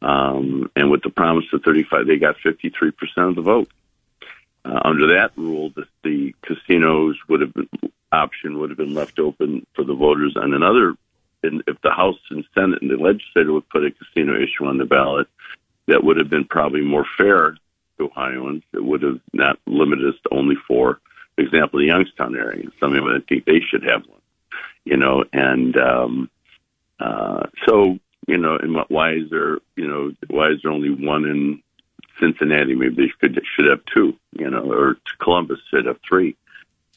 Um, 0.02 0.70
and 0.74 0.90
with 0.90 1.02
the 1.02 1.10
promise 1.10 1.44
of 1.52 1.62
35, 1.62 2.06
they 2.06 2.16
got 2.16 2.36
53% 2.38 2.92
of 3.28 3.34
the 3.36 3.42
vote. 3.42 3.68
Uh, 4.64 4.80
under 4.84 5.14
that 5.14 5.32
rule, 5.36 5.70
the, 5.74 5.86
the 6.02 6.34
casinos 6.42 7.16
would 7.28 7.40
have 7.40 7.54
been, 7.54 7.68
option 8.12 8.58
would 8.58 8.70
have 8.70 8.76
been 8.76 8.94
left 8.94 9.18
open 9.18 9.66
for 9.74 9.84
the 9.84 9.94
voters. 9.94 10.34
And 10.36 10.54
another, 10.54 10.94
and 11.42 11.62
if 11.66 11.80
the 11.82 11.90
House 11.90 12.18
and 12.30 12.44
Senate 12.54 12.82
and 12.82 12.90
the 12.90 12.96
legislature 12.96 13.52
would 13.52 13.68
put 13.68 13.86
a 13.86 13.90
casino 13.90 14.34
issue 14.34 14.66
on 14.66 14.78
the 14.78 14.84
ballot, 14.84 15.28
that 15.86 16.04
would 16.04 16.18
have 16.18 16.28
been 16.28 16.44
probably 16.44 16.82
more 16.82 17.06
fair 17.16 17.56
to 17.98 18.04
Ohioans. 18.04 18.62
It 18.72 18.84
would 18.84 19.02
have 19.02 19.20
not 19.32 19.58
limited 19.66 20.14
us 20.14 20.20
to 20.24 20.34
only 20.34 20.56
four 20.68 21.00
for 21.40 21.46
example, 21.46 21.78
the 21.80 21.86
Youngstown 21.86 22.36
area. 22.36 22.68
Some 22.78 22.94
of 22.94 23.04
them 23.04 23.22
think 23.28 23.44
they 23.44 23.60
should 23.60 23.82
have 23.84 24.06
one, 24.06 24.20
you 24.84 24.96
know, 24.96 25.24
and 25.32 25.76
um, 25.76 26.30
uh, 26.98 27.46
so 27.66 27.98
you 28.26 28.36
know, 28.36 28.58
and 28.60 28.76
why 28.88 29.14
is 29.14 29.30
there, 29.30 29.58
you 29.76 29.88
know, 29.88 30.12
why 30.28 30.50
is 30.50 30.60
there 30.62 30.70
only 30.70 30.90
one 30.90 31.24
in 31.24 31.62
Cincinnati? 32.20 32.74
Maybe 32.74 32.94
they 33.06 33.12
could 33.20 33.40
should 33.54 33.70
have 33.70 33.84
two, 33.92 34.16
you 34.32 34.50
know, 34.50 34.70
or 34.70 34.96
Columbus 35.20 35.58
should 35.70 35.86
have 35.86 35.98
three. 36.06 36.36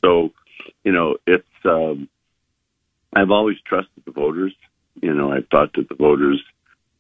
So, 0.02 0.32
you 0.84 0.92
know, 0.92 1.18
it's. 1.26 1.48
Um, 1.66 2.10
I've 3.16 3.32
always 3.32 3.58
trusted 3.62 4.04
the 4.06 4.12
voters. 4.12 4.54
You 5.02 5.14
know, 5.14 5.32
I 5.32 5.42
thought 5.52 5.74
that 5.74 5.88
the 5.88 5.96
voters 5.96 6.44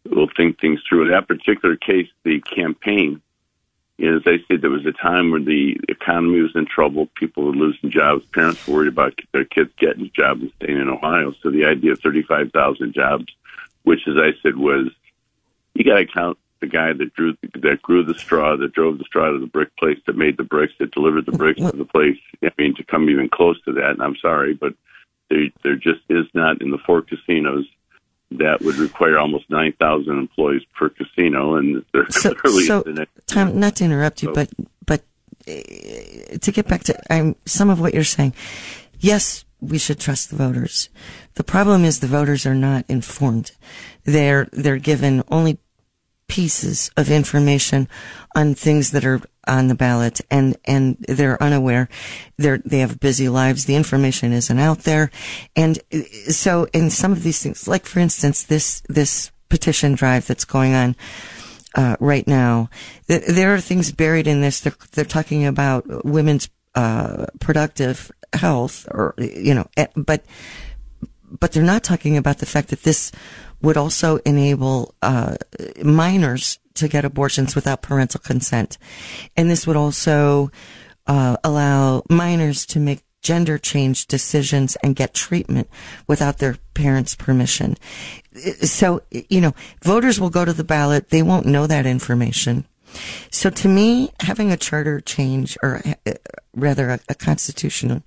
will 0.05 0.29
think 0.35 0.59
things 0.59 0.79
through. 0.87 1.03
In 1.05 1.11
that 1.11 1.27
particular 1.27 1.75
case, 1.75 2.07
the 2.23 2.39
campaign 2.39 3.21
as 3.99 4.23
I 4.25 4.37
said, 4.47 4.61
there 4.61 4.71
was 4.71 4.85
a 4.85 4.91
time 4.91 5.31
when 5.31 5.45
the 5.45 5.79
economy 5.87 6.41
was 6.41 6.55
in 6.55 6.65
trouble, 6.65 7.07
people 7.15 7.43
were 7.43 7.51
losing 7.51 7.91
jobs, 7.91 8.25
parents 8.33 8.65
were 8.65 8.73
worried 8.73 8.87
about 8.87 9.19
their 9.31 9.45
kids 9.45 9.71
getting 9.77 10.09
jobs 10.15 10.41
and 10.41 10.51
staying 10.55 10.79
in 10.79 10.89
Ohio. 10.89 11.33
So 11.41 11.51
the 11.51 11.65
idea 11.65 11.91
of 11.91 11.99
35,000 11.99 12.93
jobs, 12.93 13.25
which, 13.83 14.01
as 14.07 14.15
I 14.17 14.31
said, 14.41 14.57
was 14.57 14.87
you 15.75 15.83
got 15.83 15.97
to 15.97 16.05
count 16.05 16.37
the 16.63 16.69
guy 16.69 16.93
that 16.93 17.13
drew 17.13 17.35
that 17.41 17.81
grew 17.81 18.05
the 18.05 18.13
straw, 18.13 18.55
that 18.55 18.71
drove 18.71 18.97
the 18.97 19.03
straw 19.03 19.29
to 19.29 19.39
the 19.39 19.47
brick 19.47 19.75
place, 19.75 19.97
that 20.07 20.15
made 20.15 20.37
the 20.37 20.43
bricks, 20.43 20.73
that 20.79 20.91
delivered 20.91 21.25
the 21.25 21.33
bricks 21.33 21.59
to 21.59 21.75
the 21.75 21.83
place. 21.83 22.17
I 22.41 22.51
mean, 22.57 22.73
to 22.75 22.85
come 22.85 23.09
even 23.09 23.27
close 23.27 23.61
to 23.63 23.73
that, 23.73 23.91
and 23.91 24.01
I'm 24.01 24.15
sorry, 24.21 24.53
but 24.53 24.73
there 25.29 25.47
there 25.63 25.75
just 25.75 25.99
is 26.09 26.25
not 26.33 26.61
in 26.61 26.71
the 26.71 26.77
four 26.77 27.01
casinos 27.01 27.65
that 28.31 28.61
would 28.61 28.77
require 28.77 29.19
almost 29.19 29.47
9,000 29.49 30.17
employees 30.17 30.63
per 30.73 30.89
casino, 30.89 31.55
and 31.55 31.85
they're 31.93 32.09
so, 32.09 32.33
clearly 32.41 32.65
so, 32.65 32.81
the 32.81 32.93
next. 32.93 33.27
Tom, 33.27 33.59
not 33.59 33.75
to 33.75 33.83
interrupt 33.83 34.23
you, 34.23 34.29
So- 34.29 34.33
but 34.33 34.49
but 34.85 35.01
uh, 35.45 36.37
to 36.39 36.51
get 36.53 36.67
back 36.69 36.83
to 36.85 36.97
um, 37.13 37.35
some 37.45 37.69
of 37.69 37.81
what 37.81 37.93
you're 37.93 38.05
saying, 38.05 38.33
yes, 38.99 39.43
we 39.59 39.77
should 39.77 39.99
trust 39.99 40.29
the 40.29 40.37
voters. 40.37 40.89
The 41.35 41.43
problem 41.43 41.83
is 41.83 41.99
the 41.99 42.07
voters 42.07 42.45
are 42.45 42.55
not 42.55 42.85
informed. 42.87 43.51
They're 44.05 44.47
they're 44.53 44.77
given 44.77 45.23
only 45.29 45.59
pieces 46.33 46.89
of 46.97 47.11
information 47.11 47.87
on 48.35 48.55
things 48.55 48.89
that 48.89 49.05
are 49.05 49.21
on 49.45 49.67
the 49.67 49.75
ballot 49.75 50.19
and 50.31 50.57
and 50.65 50.97
they're 51.07 51.41
unaware. 51.43 51.87
They're 52.39 52.57
they 52.57 52.79
have 52.79 52.99
busy 52.99 53.29
lives. 53.29 53.65
The 53.65 53.75
information 53.75 54.33
isn't 54.33 54.57
out 54.57 54.79
there. 54.79 55.11
And 55.55 55.77
so 56.29 56.65
in 56.73 56.89
some 56.89 57.11
of 57.11 57.21
these 57.21 57.43
things 57.43 57.67
like 57.67 57.85
for 57.85 57.99
instance 57.99 58.41
this 58.41 58.81
this 58.89 59.31
petition 59.47 59.93
drive 59.93 60.25
that's 60.25 60.43
going 60.45 60.73
on 60.73 60.95
uh, 61.75 61.97
right 61.99 62.27
now 62.27 62.71
th- 63.07 63.27
there 63.27 63.53
are 63.53 63.61
things 63.61 63.91
buried 63.91 64.25
in 64.25 64.41
this. 64.41 64.59
They're 64.61 64.73
they're 64.93 65.05
talking 65.05 65.45
about 65.45 66.03
women's 66.03 66.49
uh, 66.73 67.27
productive 67.41 68.11
health 68.33 68.87
or 68.89 69.13
you 69.19 69.53
know 69.53 69.67
eh, 69.77 69.85
but 69.95 70.25
but 71.39 71.51
they're 71.51 71.63
not 71.63 71.83
talking 71.83 72.17
about 72.17 72.37
the 72.39 72.45
fact 72.45 72.69
that 72.69 72.83
this 72.83 73.11
would 73.61 73.77
also 73.77 74.17
enable 74.25 74.93
uh, 75.01 75.35
minors 75.83 76.59
to 76.75 76.87
get 76.87 77.05
abortions 77.05 77.55
without 77.55 77.81
parental 77.81 78.19
consent, 78.19 78.77
and 79.37 79.49
this 79.49 79.65
would 79.65 79.77
also 79.77 80.51
uh, 81.07 81.37
allow 81.43 82.03
minors 82.09 82.65
to 82.65 82.79
make 82.79 83.03
gender 83.21 83.57
change 83.57 84.05
decisions 84.07 84.75
and 84.83 84.95
get 84.95 85.13
treatment 85.13 85.69
without 86.07 86.39
their 86.39 86.57
parents' 86.73 87.15
permission. 87.15 87.77
So, 88.61 89.01
you 89.11 89.39
know, 89.39 89.53
voters 89.81 90.19
will 90.19 90.29
go 90.29 90.43
to 90.45 90.53
the 90.53 90.63
ballot; 90.63 91.09
they 91.09 91.23
won't 91.23 91.45
know 91.45 91.67
that 91.67 91.85
information. 91.85 92.65
So 93.31 93.49
to 93.49 93.67
me, 93.67 94.11
having 94.19 94.51
a 94.51 94.57
charter 94.57 95.01
change, 95.01 95.57
or 95.63 95.81
uh, 96.05 96.13
rather 96.55 96.89
a, 96.89 96.99
a 97.09 97.15
constitutional 97.15 98.03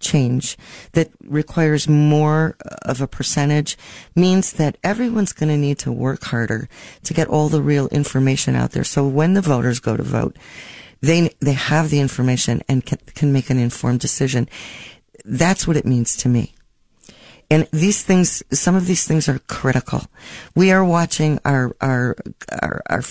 change 0.00 0.56
that 0.92 1.10
requires 1.24 1.88
more 1.88 2.56
of 2.82 3.00
a 3.00 3.06
percentage 3.06 3.78
means 4.14 4.52
that 4.54 4.76
everyone's 4.82 5.32
going 5.32 5.48
to 5.48 5.56
need 5.56 5.78
to 5.78 5.92
work 5.92 6.24
harder 6.24 6.68
to 7.04 7.14
get 7.14 7.28
all 7.28 7.48
the 7.48 7.62
real 7.62 7.88
information 7.88 8.54
out 8.54 8.72
there. 8.72 8.84
So 8.84 9.06
when 9.06 9.34
the 9.34 9.40
voters 9.40 9.80
go 9.80 9.96
to 9.96 10.02
vote, 10.02 10.36
they 11.00 11.30
they 11.40 11.52
have 11.52 11.90
the 11.90 12.00
information 12.00 12.62
and 12.68 12.84
can, 12.84 12.98
can 13.14 13.32
make 13.32 13.50
an 13.50 13.58
informed 13.58 14.00
decision. 14.00 14.48
That's 15.24 15.66
what 15.66 15.76
it 15.76 15.86
means 15.86 16.16
to 16.18 16.28
me. 16.28 16.54
And 17.54 17.68
these 17.70 18.02
things, 18.02 18.42
some 18.50 18.74
of 18.74 18.86
these 18.86 19.06
things 19.06 19.28
are 19.28 19.38
critical. 19.38 20.02
We 20.56 20.72
are 20.72 20.84
watching 20.84 21.38
our, 21.44 21.76
our, 21.80 22.16
our, 22.50 22.82
our, 22.90 23.02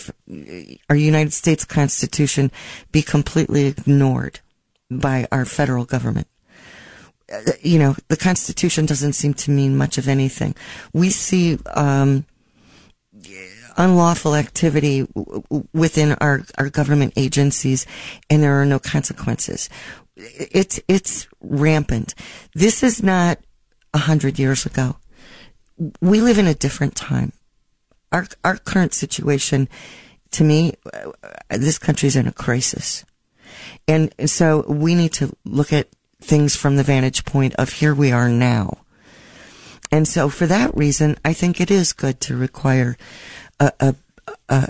our 0.90 0.96
United 0.98 1.32
States 1.32 1.64
Constitution 1.64 2.52
be 2.92 3.04
completely 3.04 3.68
ignored 3.68 4.42
by 4.92 5.30
our 5.32 5.46
federal 5.46 5.86
government. 5.86 6.28
Uh, 7.32 7.54
you 7.62 7.80
know, 7.80 7.96
the 8.10 8.18
Constitution 8.18 8.86
doesn't 8.86 9.14
seem 9.14 9.34
to 9.36 9.50
mean 9.50 9.78
much 9.78 9.98
of 9.98 10.10
anything. 10.10 10.56
We 10.92 11.10
see, 11.10 11.58
um, 11.74 12.26
unlawful 13.78 14.36
activity 14.36 15.08
within 15.72 16.18
our, 16.20 16.42
our 16.58 16.70
government 16.70 17.14
agencies 17.16 17.88
and 18.30 18.44
there 18.44 18.62
are 18.62 18.66
no 18.66 18.78
consequences. 18.78 19.70
It's, 20.18 20.82
it's 20.90 21.30
rampant. 21.40 22.14
This 22.54 22.84
is 22.84 23.02
not 23.02 23.40
a 23.94 24.00
hundred 24.00 24.40
years 24.40 24.66
ago. 24.66 24.98
We 26.02 26.22
live 26.22 26.38
in 26.38 26.48
a 26.48 26.54
different 26.54 26.96
time. 26.96 27.34
Our, 28.12 28.28
our 28.44 28.58
current 28.58 28.94
situation, 28.94 29.68
to 30.32 30.44
me, 30.44 30.74
uh, 30.94 31.12
this 31.50 31.80
country's 31.80 32.16
in 32.16 32.28
a 32.28 32.32
crisis. 32.32 33.06
And 33.88 34.14
so 34.26 34.66
we 34.68 34.96
need 34.96 35.14
to 35.14 35.36
look 35.46 35.74
at 35.74 35.88
things 36.22 36.56
from 36.56 36.78
the 36.78 36.84
vantage 36.84 37.26
point 37.26 37.56
of 37.56 37.70
here 37.70 37.94
we 37.94 38.12
are 38.12 38.30
now. 38.30 38.78
And 39.92 40.08
so 40.08 40.30
for 40.30 40.48
that 40.48 40.76
reason, 40.76 41.18
I 41.24 41.34
think 41.34 41.62
it 41.62 41.70
is 41.70 41.94
good 41.94 42.20
to 42.22 42.36
require 42.36 42.98
a, 43.60 43.72
a, 43.80 43.96
a 44.50 44.70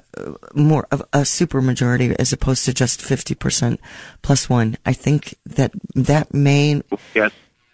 more 0.53 0.87
of 0.91 1.03
a 1.13 1.23
super 1.23 1.61
majority 1.61 2.13
as 2.19 2.33
opposed 2.33 2.65
to 2.65 2.73
just 2.73 2.99
50% 2.99 3.77
plus 4.21 4.49
one. 4.49 4.77
I 4.85 4.93
think 4.93 5.35
that 5.45 5.71
that 5.95 6.33
may. 6.33 6.81
Yes. 7.13 7.31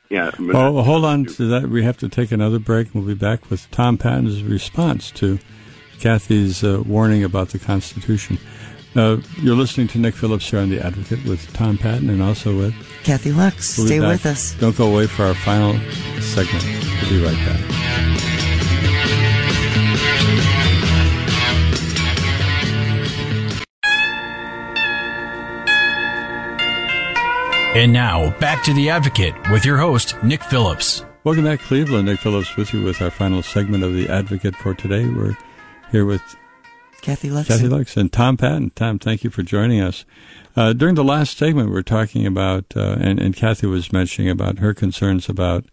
Yeah. 0.09 0.31
Oh, 0.39 0.81
hold 0.81 1.05
on 1.05 1.25
to 1.25 1.47
that. 1.49 1.69
We 1.69 1.83
have 1.83 1.97
to 1.97 2.09
take 2.09 2.31
another 2.31 2.57
break. 2.59 2.93
We'll 2.95 3.03
be 3.03 3.13
back 3.13 3.49
with 3.49 3.69
Tom 3.69 3.97
Patton's 3.97 4.41
response 4.43 5.11
to 5.11 5.37
Kathy's 5.99 6.63
uh, 6.63 6.81
warning 6.85 7.23
about 7.23 7.49
the 7.49 7.59
Constitution. 7.59 8.39
Uh, 8.95 9.17
you're 9.37 9.55
listening 9.55 9.87
to 9.89 9.99
Nick 9.99 10.15
Phillips 10.15 10.49
here 10.49 10.59
on 10.59 10.69
The 10.69 10.79
Advocate 10.83 11.23
with 11.25 11.53
Tom 11.53 11.77
Patton 11.77 12.09
and 12.09 12.23
also 12.23 12.57
with 12.57 12.73
Kathy 13.03 13.31
Lux. 13.31 13.77
We'll 13.77 13.85
Stay 13.85 13.99
with 13.99 14.25
us. 14.25 14.55
Don't 14.55 14.75
go 14.75 14.91
away 14.91 15.05
for 15.05 15.25
our 15.25 15.35
final 15.35 15.73
segment. 16.21 16.63
We'll 17.03 17.09
be 17.11 17.23
right 17.23 17.37
back. 17.45 18.48
And 27.75 27.93
now, 27.93 28.31
back 28.39 28.63
to 28.63 28.73
The 28.73 28.89
Advocate 28.89 29.35
with 29.51 29.63
your 29.63 29.77
host, 29.77 30.15
Nick 30.23 30.41
Phillips. 30.41 31.05
Welcome 31.23 31.43
back, 31.43 31.59
Cleveland. 31.59 32.07
Nick 32.07 32.19
Phillips 32.19 32.55
with 32.57 32.73
you 32.73 32.83
with 32.83 32.99
our 32.99 33.11
final 33.11 33.43
segment 33.43 33.83
of 33.83 33.93
The 33.93 34.09
Advocate 34.09 34.55
for 34.55 34.73
today. 34.73 35.07
We're 35.07 35.37
here 35.91 36.03
with 36.03 36.23
Kathy 37.03 37.29
Lux. 37.29 37.47
Kathy 37.47 37.67
Lux 37.67 37.95
and 37.95 38.11
Tom 38.11 38.37
Patton. 38.37 38.71
Tom, 38.71 38.97
thank 38.97 39.23
you 39.23 39.29
for 39.29 39.43
joining 39.43 39.81
us. 39.81 40.03
Uh, 40.55 40.73
during 40.73 40.95
the 40.95 41.03
last 41.03 41.37
segment, 41.37 41.69
we 41.69 41.75
were 41.75 41.83
talking 41.83 42.25
about, 42.25 42.65
uh, 42.75 42.97
and, 42.99 43.19
and 43.19 43.35
Kathy 43.35 43.67
was 43.67 43.93
mentioning 43.93 44.31
about 44.31 44.57
her 44.57 44.73
concerns 44.73 45.29
about 45.29 45.65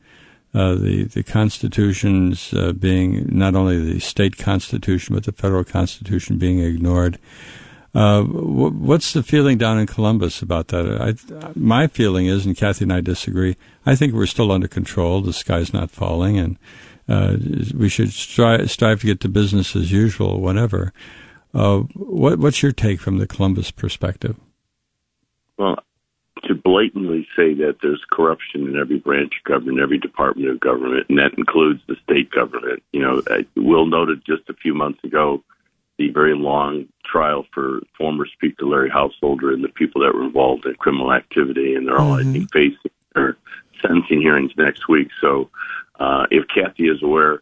uh, 0.52 0.74
the 0.74 1.04
the 1.04 1.22
constitutions 1.22 2.52
uh, 2.54 2.72
being 2.72 3.26
not 3.30 3.54
only 3.54 3.78
the 3.78 4.00
state 4.00 4.38
constitution 4.38 5.14
but 5.14 5.24
the 5.24 5.32
federal 5.32 5.64
constitution 5.64 6.38
being 6.38 6.60
ignored. 6.60 7.18
Uh, 7.96 8.24
what's 8.24 9.14
the 9.14 9.22
feeling 9.22 9.56
down 9.56 9.78
in 9.78 9.86
Columbus 9.86 10.42
about 10.42 10.68
that? 10.68 10.86
I, 11.00 11.48
my 11.54 11.86
feeling 11.86 12.26
is, 12.26 12.44
and 12.44 12.54
Kathy 12.54 12.84
and 12.84 12.92
I 12.92 13.00
disagree. 13.00 13.56
I 13.86 13.96
think 13.96 14.12
we're 14.12 14.26
still 14.26 14.52
under 14.52 14.68
control. 14.68 15.22
The 15.22 15.32
sky's 15.32 15.72
not 15.72 15.90
falling, 15.90 16.38
and 16.38 16.58
uh, 17.08 17.38
we 17.74 17.88
should 17.88 18.12
strive, 18.12 18.70
strive 18.70 19.00
to 19.00 19.06
get 19.06 19.20
to 19.20 19.30
business 19.30 19.74
as 19.74 19.92
usual 19.92 20.42
whenever. 20.42 20.92
Uh, 21.54 21.78
what, 21.94 22.38
what's 22.38 22.62
your 22.62 22.72
take 22.72 23.00
from 23.00 23.16
the 23.16 23.26
Columbus 23.26 23.70
perspective? 23.70 24.36
Well, 25.56 25.78
to 26.44 26.54
blatantly 26.54 27.26
say 27.34 27.54
that 27.54 27.76
there's 27.80 28.04
corruption 28.12 28.66
in 28.66 28.76
every 28.76 28.98
branch 28.98 29.32
of 29.38 29.50
government, 29.50 29.80
every 29.80 29.98
department 29.98 30.50
of 30.50 30.60
government, 30.60 31.06
and 31.08 31.18
that 31.18 31.32
includes 31.38 31.80
the 31.88 31.96
state 32.04 32.30
government. 32.30 32.82
You 32.92 33.00
know, 33.00 33.22
Will 33.56 33.86
noted 33.86 34.22
just 34.26 34.50
a 34.50 34.54
few 34.54 34.74
months 34.74 35.02
ago 35.02 35.42
the 35.98 36.10
very 36.10 36.36
long 36.36 36.86
trial 37.04 37.46
for 37.52 37.80
former 37.96 38.26
Speaker 38.26 38.66
Larry 38.66 38.90
Householder 38.90 39.52
and 39.52 39.64
the 39.64 39.68
people 39.68 40.02
that 40.02 40.14
were 40.14 40.24
involved 40.24 40.66
in 40.66 40.74
criminal 40.74 41.12
activity, 41.12 41.74
and 41.74 41.86
they're 41.86 41.98
all, 41.98 42.16
mm-hmm. 42.16 42.30
I 42.30 42.32
think, 42.32 42.52
facing 42.52 42.90
their 43.14 43.36
sentencing 43.80 44.20
hearings 44.20 44.52
next 44.56 44.88
week. 44.88 45.08
So, 45.20 45.50
uh, 45.98 46.26
if 46.30 46.44
Kathy 46.54 46.84
is 46.84 47.02
aware 47.02 47.40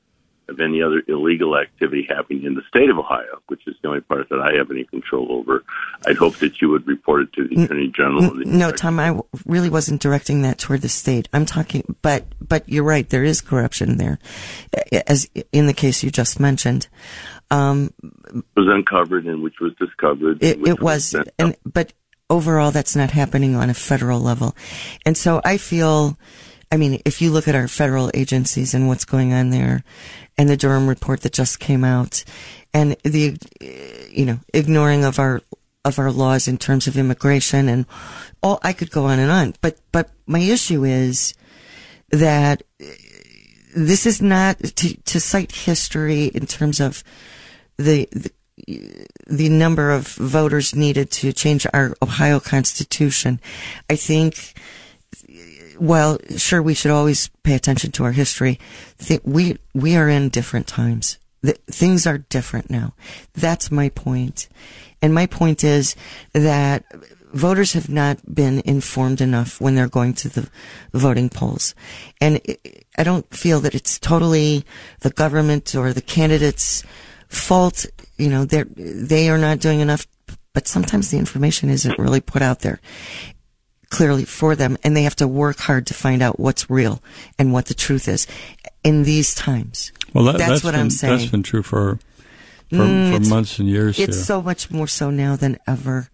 of 0.49 0.61
any 0.61 0.83
other 0.83 1.03
illegal 1.09 1.57
activity 1.57 2.07
happening 2.09 2.45
in 2.45 2.55
the 2.55 2.63
state 2.69 2.91
of 2.91 2.99
Ohio, 2.99 3.41
which 3.47 3.67
is 3.67 3.75
the 3.83 3.89
only 3.89 4.01
part 4.01 4.29
that 4.29 4.41
I 4.41 4.57
have 4.57 4.71
any 4.71 4.85
control 4.85 5.33
over, 5.33 5.65
I'd 6.07 6.17
hope 6.17 6.37
that 6.37 6.61
you 6.61 6.69
would 6.69 6.87
report 6.87 7.23
it 7.23 7.33
to 7.35 7.49
the 7.49 7.65
Attorney 7.65 7.89
General. 7.89 8.35
The 8.35 8.45
no, 8.45 8.71
Tom, 8.71 9.01
I 9.01 9.19
really 9.47 9.71
wasn't 9.71 10.03
directing 10.03 10.43
that 10.43 10.59
toward 10.59 10.83
the 10.83 10.89
state. 10.89 11.29
I'm 11.33 11.47
talking, 11.47 11.97
but 12.03 12.27
but 12.47 12.69
you're 12.69 12.85
right. 12.85 13.09
There 13.09 13.25
is 13.25 13.41
corruption 13.41 13.99
there, 13.99 14.19
as 15.07 15.29
in 15.53 15.67
the 15.67 15.75
case 15.75 16.03
you 16.03 16.11
just 16.11 16.41
mentioned. 16.41 16.89
Um, 17.51 17.93
was 18.57 18.69
uncovered 18.69 19.27
and 19.27 19.43
which 19.43 19.61
was 19.61 19.73
discovered. 19.79 20.43
It, 20.43 20.67
it 20.67 20.81
was, 20.81 21.15
and, 21.39 21.57
but 21.65 21.93
overall, 22.31 22.71
that's 22.71 22.97
not 22.97 23.11
happening 23.11 23.55
on 23.55 23.71
a 23.71 23.75
federal 23.75 24.21
level. 24.21 24.57
And 25.05 25.17
so 25.17 25.41
I 25.45 25.59
feel, 25.59 26.19
I 26.73 26.77
mean, 26.77 27.01
if 27.05 27.21
you 27.21 27.31
look 27.31 27.47
at 27.47 27.55
our 27.55 27.69
federal 27.69 28.11
agencies 28.15 28.75
and 28.75 28.89
what's 28.89 29.05
going 29.05 29.33
on 29.33 29.51
there, 29.51 29.85
and 30.37 30.49
the 30.49 30.57
Durham 30.57 30.89
report 30.89 31.21
that 31.21 31.33
just 31.33 31.61
came 31.61 31.85
out, 31.85 32.25
and 32.73 32.97
the, 33.05 33.37
you 34.11 34.27
know, 34.27 34.41
ignoring 34.53 35.05
of 35.05 35.19
our 35.19 35.43
of 35.85 35.99
our 35.99 36.11
laws 36.11 36.49
in 36.49 36.57
terms 36.57 36.87
of 36.87 36.97
immigration 36.97 37.69
and 37.69 37.85
all, 38.43 38.59
I 38.63 38.73
could 38.73 38.91
go 38.91 39.05
on 39.05 39.19
and 39.19 39.31
on. 39.31 39.55
But 39.61 39.79
but 39.93 40.11
my 40.27 40.39
issue 40.39 40.85
is 40.85 41.35
that 42.15 42.63
uh, 42.81 42.87
this 43.77 44.07
is 44.07 44.23
not 44.23 44.59
to, 44.59 44.97
to 45.03 45.21
cite 45.21 45.53
history 45.53 46.27
in 46.27 46.47
terms 46.47 46.81
of 46.81 47.03
the, 47.77 48.09
the 48.13 48.31
the 49.27 49.49
number 49.49 49.91
of 49.91 50.07
voters 50.07 50.75
needed 50.75 51.11
to 51.11 51.33
change 51.33 51.67
our 51.75 51.95
Ohio 52.01 52.39
Constitution. 52.39 53.41
I 53.91 53.97
think, 53.97 54.55
well, 55.79 56.19
sure, 56.37 56.63
we 56.63 56.75
should 56.75 56.93
always 56.93 57.29
pay 57.43 57.55
attention 57.55 57.91
to 57.93 58.05
our 58.05 58.13
history. 58.13 58.61
we 59.25 59.59
we 59.75 59.97
are 59.97 60.09
in 60.09 60.29
different 60.29 60.67
times. 60.67 61.19
things 61.71 62.07
are 62.07 62.19
different 62.19 62.71
now. 62.71 62.95
That's 63.35 63.71
my 63.71 63.89
point. 63.91 64.49
And 65.03 65.13
my 65.13 65.27
point 65.27 65.65
is 65.65 65.97
that 66.33 66.85
voters 67.35 67.73
have 67.73 67.89
not 67.89 68.19
been 68.33 68.63
informed 68.65 69.21
enough 69.21 69.61
when 69.61 69.75
they're 69.75 69.89
going 69.89 70.15
to 70.15 70.29
the 70.29 70.49
voting 70.93 71.29
polls. 71.29 71.75
And 72.21 72.41
I 72.97 73.03
don't 73.03 73.29
feel 73.35 73.61
that 73.61 73.75
it's 73.75 73.99
totally 73.99 74.65
the 75.01 75.11
government 75.11 75.75
or 75.75 75.93
the 75.93 76.01
candidates' 76.01 76.85
fault. 77.29 77.87
You 78.17 78.31
know, 78.31 78.45
they 78.45 78.63
they 78.77 79.29
are 79.29 79.39
not 79.39 79.59
doing 79.59 79.81
enough, 79.81 80.07
but 80.53 80.69
sometimes 80.69 81.11
the 81.11 81.19
information 81.19 81.69
isn't 81.69 81.99
really 81.99 82.21
put 82.21 82.41
out 82.41 82.61
there 82.61 82.81
clearly 83.91 84.25
for 84.25 84.57
them, 84.57 84.77
and 84.83 84.97
they 84.97 85.03
have 85.03 85.17
to 85.17 85.29
work 85.29 85.59
hard 85.59 85.87
to 85.89 85.95
find 85.95 86.23
out 86.23 86.41
what's 86.41 86.71
real 86.71 87.03
and 87.39 87.53
what 87.53 87.67
the 87.67 87.75
truth 87.75 88.09
is 88.09 88.27
in 88.83 89.05
these 89.05 89.35
times. 89.35 89.93
Well, 90.13 90.25
that, 90.25 90.39
that's, 90.39 90.65
what 90.65 90.73
been, 90.73 90.81
I'm 90.81 90.91
saying. 90.91 91.19
That's 91.19 91.31
been 91.31 91.43
true 91.43 91.63
for 91.63 91.99
for, 92.71 92.77
mm, 92.77 93.15
for 93.15 93.29
months 93.29 93.59
and 93.59 93.69
years. 93.69 93.99
It's 93.99 94.17
here. 94.17 94.25
so 94.25 94.43
much 94.43 94.71
more 94.71 94.87
so 94.87 95.11
now 95.11 95.37
than 95.37 95.59
ever, 95.67 96.11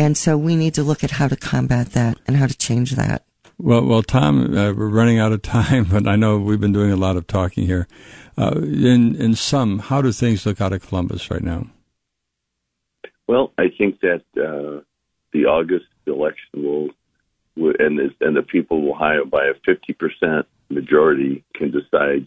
and 0.00 0.16
so 0.16 0.38
we 0.38 0.56
need 0.56 0.72
to 0.74 0.82
look 0.82 1.04
at 1.04 1.10
how 1.10 1.28
to 1.28 1.36
combat 1.36 1.92
that 1.92 2.18
and 2.26 2.34
how 2.34 2.46
to 2.46 2.56
change 2.56 2.92
that. 2.92 3.22
Well, 3.58 3.84
well, 3.84 4.02
Tom, 4.02 4.56
uh, 4.56 4.72
we're 4.72 4.88
running 4.88 5.18
out 5.18 5.32
of 5.32 5.42
time, 5.58 5.84
but 5.84 6.08
I 6.08 6.16
know 6.16 6.38
we've 6.38 6.60
been 6.60 6.72
doing 6.72 6.90
a 6.90 6.96
lot 6.96 7.18
of 7.18 7.26
talking 7.26 7.66
here. 7.66 7.86
Uh, 8.38 8.52
in 8.62 9.14
in 9.16 9.34
sum, 9.34 9.78
how 9.78 10.00
do 10.00 10.10
things 10.10 10.46
look 10.46 10.58
out 10.58 10.72
of 10.72 10.86
Columbus 10.88 11.30
right 11.30 11.42
now? 11.42 11.66
Well, 13.28 13.52
I 13.58 13.68
think 13.76 14.00
that 14.00 14.22
uh, 14.38 14.80
the 15.32 15.44
August 15.44 15.86
election 16.06 16.48
will, 16.54 16.88
and 17.78 17.98
the, 17.98 18.10
and 18.22 18.34
the 18.34 18.42
people 18.42 18.78
of 18.78 18.96
Ohio 18.96 19.26
by 19.26 19.44
a 19.44 19.54
fifty 19.66 19.92
percent 19.92 20.46
majority 20.70 21.44
can 21.54 21.70
decide 21.70 22.26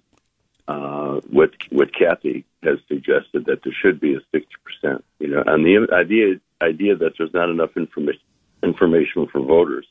uh, 0.68 1.22
what 1.32 1.52
what 1.72 1.92
Kathy 1.92 2.46
has 2.62 2.78
suggested 2.88 3.46
that 3.46 3.64
there 3.64 3.74
should 3.82 4.00
be 4.00 4.14
a 4.14 4.20
sixty 4.32 4.56
percent. 4.64 5.04
You 5.18 5.30
know, 5.30 5.44
and 5.48 5.66
the 5.66 5.92
idea 5.92 6.40
idea 6.64 6.96
that 6.96 7.14
there's 7.18 7.34
not 7.34 7.50
enough 7.50 7.72
information 7.76 8.22
information 8.64 9.28
for 9.32 9.46
voters. 9.46 9.86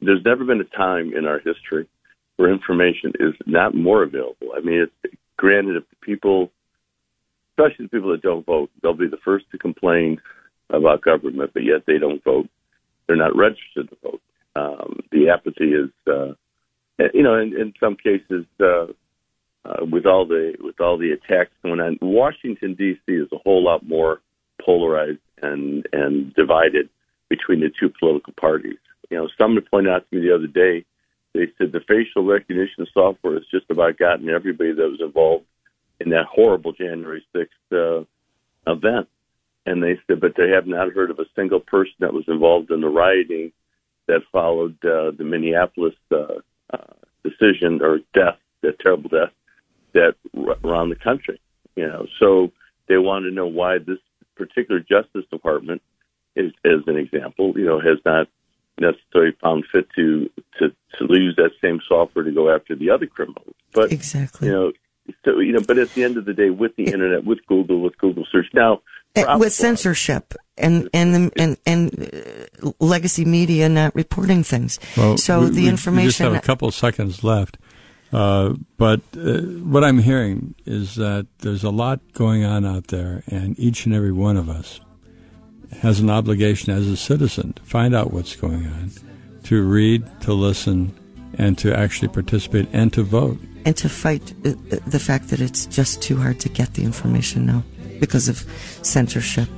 There's 0.00 0.24
never 0.24 0.44
been 0.44 0.60
a 0.60 0.76
time 0.76 1.12
in 1.14 1.26
our 1.26 1.38
history 1.38 1.86
where 2.36 2.50
information 2.50 3.12
is 3.20 3.34
not 3.46 3.74
more 3.74 4.02
available. 4.02 4.48
I 4.56 4.60
mean, 4.60 4.86
it's, 5.04 5.14
granted, 5.36 5.76
if 5.76 5.84
the 5.90 5.96
people, 6.00 6.50
especially 7.52 7.84
the 7.86 7.90
people 7.90 8.10
that 8.12 8.22
don't 8.22 8.46
vote, 8.46 8.70
they'll 8.82 8.94
be 8.94 9.08
the 9.08 9.18
first 9.22 9.44
to 9.52 9.58
complain 9.58 10.20
about 10.70 11.02
government, 11.02 11.50
but 11.52 11.64
yet 11.64 11.82
they 11.86 11.98
don't 11.98 12.24
vote. 12.24 12.48
They're 13.06 13.16
not 13.16 13.36
registered 13.36 13.90
to 13.90 13.96
vote. 14.02 14.22
Um, 14.56 15.00
the 15.12 15.28
apathy 15.28 15.72
is, 15.72 15.90
uh, 16.06 16.32
you 17.12 17.22
know, 17.22 17.34
in, 17.38 17.54
in 17.58 17.74
some 17.78 17.96
cases, 17.96 18.46
uh, 18.60 18.86
uh, 19.64 19.84
with 19.90 20.06
all 20.06 20.26
the 20.26 20.54
with 20.60 20.80
all 20.80 20.96
the 20.96 21.10
attacks 21.10 21.52
going 21.62 21.80
on, 21.80 21.98
Washington 22.00 22.74
D.C. 22.74 23.12
is 23.12 23.28
a 23.32 23.38
whole 23.44 23.62
lot 23.62 23.86
more 23.86 24.20
polarized 24.64 25.18
and 25.42 25.86
and 25.92 26.34
divided 26.34 26.88
between 27.28 27.60
the 27.60 27.70
two 27.78 27.90
political 27.98 28.32
parties. 28.34 28.78
You 29.10 29.18
know, 29.18 29.28
someone 29.38 29.64
pointed 29.70 29.92
out 29.92 30.08
to 30.10 30.16
me 30.16 30.26
the 30.26 30.34
other 30.34 30.46
day, 30.46 30.84
they 31.34 31.46
said 31.56 31.72
the 31.72 31.80
facial 31.86 32.24
recognition 32.24 32.86
software 32.92 33.34
has 33.34 33.44
just 33.50 33.70
about 33.70 33.98
gotten 33.98 34.28
everybody 34.28 34.72
that 34.72 34.90
was 34.90 35.00
involved 35.00 35.44
in 36.00 36.10
that 36.10 36.26
horrible 36.26 36.72
January 36.72 37.24
6th 37.34 37.46
uh, 37.72 38.04
event. 38.70 39.08
And 39.66 39.82
they 39.82 39.98
said, 40.06 40.20
but 40.20 40.34
they 40.36 40.48
have 40.50 40.66
not 40.66 40.92
heard 40.92 41.10
of 41.10 41.18
a 41.18 41.26
single 41.36 41.60
person 41.60 41.94
that 42.00 42.14
was 42.14 42.24
involved 42.26 42.70
in 42.70 42.80
the 42.80 42.88
rioting 42.88 43.52
that 44.08 44.22
followed 44.32 44.76
uh, 44.84 45.12
the 45.16 45.24
Minneapolis 45.24 45.94
uh, 46.10 46.40
uh, 46.72 46.94
decision 47.22 47.80
or 47.82 47.98
death, 48.14 48.38
that 48.62 48.80
terrible 48.80 49.10
death, 49.10 49.32
that 49.92 50.14
r- 50.36 50.56
around 50.64 50.88
the 50.88 50.96
country. 50.96 51.40
You 51.76 51.86
know, 51.86 52.06
so 52.18 52.50
they 52.88 52.96
want 52.96 53.24
to 53.24 53.30
know 53.30 53.46
why 53.46 53.78
this 53.78 53.98
particular 54.40 54.80
Justice 54.80 55.26
Department 55.30 55.82
is, 56.34 56.52
as 56.64 56.80
an 56.86 56.96
example, 56.96 57.52
you 57.56 57.66
know, 57.66 57.78
has 57.80 57.98
not 58.04 58.26
necessarily 58.80 59.36
found 59.42 59.64
fit 59.70 59.86
to, 59.96 60.30
to, 60.58 60.68
to 60.96 61.02
use 61.10 61.34
that 61.36 61.52
same 61.62 61.80
software 61.86 62.24
to 62.24 62.32
go 62.32 62.54
after 62.54 62.74
the 62.74 62.88
other 62.90 63.06
criminals. 63.06 63.54
But, 63.72 63.92
exactly. 63.92 64.48
you 64.48 64.54
know, 64.54 64.72
so, 65.24 65.40
you 65.40 65.52
know, 65.52 65.64
but 65.66 65.78
at 65.78 65.90
the 65.94 66.04
end 66.04 66.16
of 66.16 66.24
the 66.24 66.32
day, 66.32 66.50
with 66.50 66.74
the 66.76 66.84
internet, 66.84 67.24
with 67.24 67.44
Google, 67.46 67.80
with 67.80 67.98
Google 67.98 68.24
search, 68.30 68.46
now, 68.54 68.80
uh, 69.16 69.36
with 69.40 69.52
censorship 69.52 70.34
and 70.56 70.88
and 70.94 71.32
and 71.36 71.56
and 71.66 72.10
uh, 72.62 72.70
legacy 72.78 73.24
media 73.24 73.68
not 73.68 73.92
reporting 73.94 74.44
things. 74.44 74.78
Well, 74.96 75.16
so 75.16 75.40
we, 75.40 75.46
the 75.46 75.62
we, 75.62 75.68
information. 75.68 76.04
We 76.04 76.08
just 76.10 76.18
have 76.20 76.34
a 76.34 76.40
couple 76.40 76.70
seconds 76.70 77.24
left, 77.24 77.58
uh, 78.12 78.54
but 78.76 79.00
uh, 79.16 79.40
what 79.62 79.84
I'm 79.84 79.98
hearing 79.98 80.54
is 80.66 80.96
that 80.96 81.26
there's 81.38 81.62
a 81.62 81.70
lot 81.70 82.00
going 82.12 82.44
on 82.44 82.64
out 82.64 82.88
there, 82.88 83.22
and 83.28 83.58
each 83.58 83.86
and 83.86 83.94
every 83.94 84.12
one 84.12 84.36
of 84.36 84.48
us 84.48 84.80
has 85.80 86.00
an 86.00 86.10
obligation 86.10 86.72
as 86.72 86.88
a 86.88 86.96
citizen 86.96 87.52
to 87.52 87.62
find 87.62 87.94
out 87.94 88.12
what's 88.12 88.34
going 88.34 88.66
on, 88.66 88.90
to 89.44 89.62
read, 89.62 90.04
to 90.22 90.32
listen, 90.32 90.92
and 91.38 91.56
to 91.58 91.76
actually 91.76 92.08
participate 92.08 92.68
and 92.72 92.92
to 92.92 93.02
vote. 93.02 93.38
And 93.64 93.76
to 93.76 93.88
fight 93.88 94.32
uh, 94.44 94.54
the 94.86 94.98
fact 94.98 95.28
that 95.28 95.40
it's 95.40 95.66
just 95.66 96.02
too 96.02 96.16
hard 96.16 96.40
to 96.40 96.48
get 96.48 96.74
the 96.74 96.82
information 96.82 97.46
now 97.46 97.62
because 98.00 98.28
of 98.28 98.38
censorship. 98.82 99.48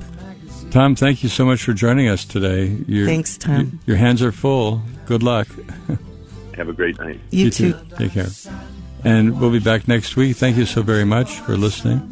Tom, 0.69 0.95
thank 0.95 1.23
you 1.23 1.29
so 1.29 1.45
much 1.45 1.63
for 1.63 1.73
joining 1.73 2.07
us 2.07 2.25
today. 2.25 2.75
Thanks, 3.05 3.37
Tom. 3.37 3.79
your 3.85 3.97
hands 3.97 4.21
are 4.21 4.31
full. 4.31 4.81
Good 5.05 5.23
luck. 5.23 5.47
Have 6.55 6.69
a 6.69 6.73
great 6.73 6.97
night. 6.99 7.19
You, 7.31 7.45
you 7.45 7.51
too. 7.51 7.73
too. 7.73 7.79
Take 7.97 8.11
care. 8.13 8.27
And 9.03 9.39
we'll 9.39 9.51
be 9.51 9.59
back 9.59 9.87
next 9.87 10.15
week. 10.15 10.37
Thank 10.37 10.57
you 10.57 10.65
so 10.65 10.81
very 10.81 11.03
much 11.03 11.39
for 11.39 11.57
listening. 11.57 12.09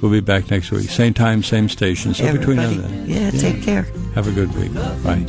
We'll 0.00 0.10
be 0.10 0.20
back 0.20 0.50
next 0.50 0.72
week. 0.72 0.90
Same 0.90 1.14
time, 1.14 1.44
same 1.44 1.68
station. 1.68 2.12
So 2.14 2.24
Everybody, 2.24 2.56
between 2.56 2.56
now 2.56 2.68
and 2.70 2.80
then. 2.80 3.08
Yeah, 3.08 3.30
yeah, 3.30 3.40
take 3.40 3.62
care. 3.62 3.82
Have 4.14 4.26
a 4.26 4.32
good 4.32 4.52
week. 4.56 4.74
Bye. 4.74 4.96
Bye. 5.04 5.26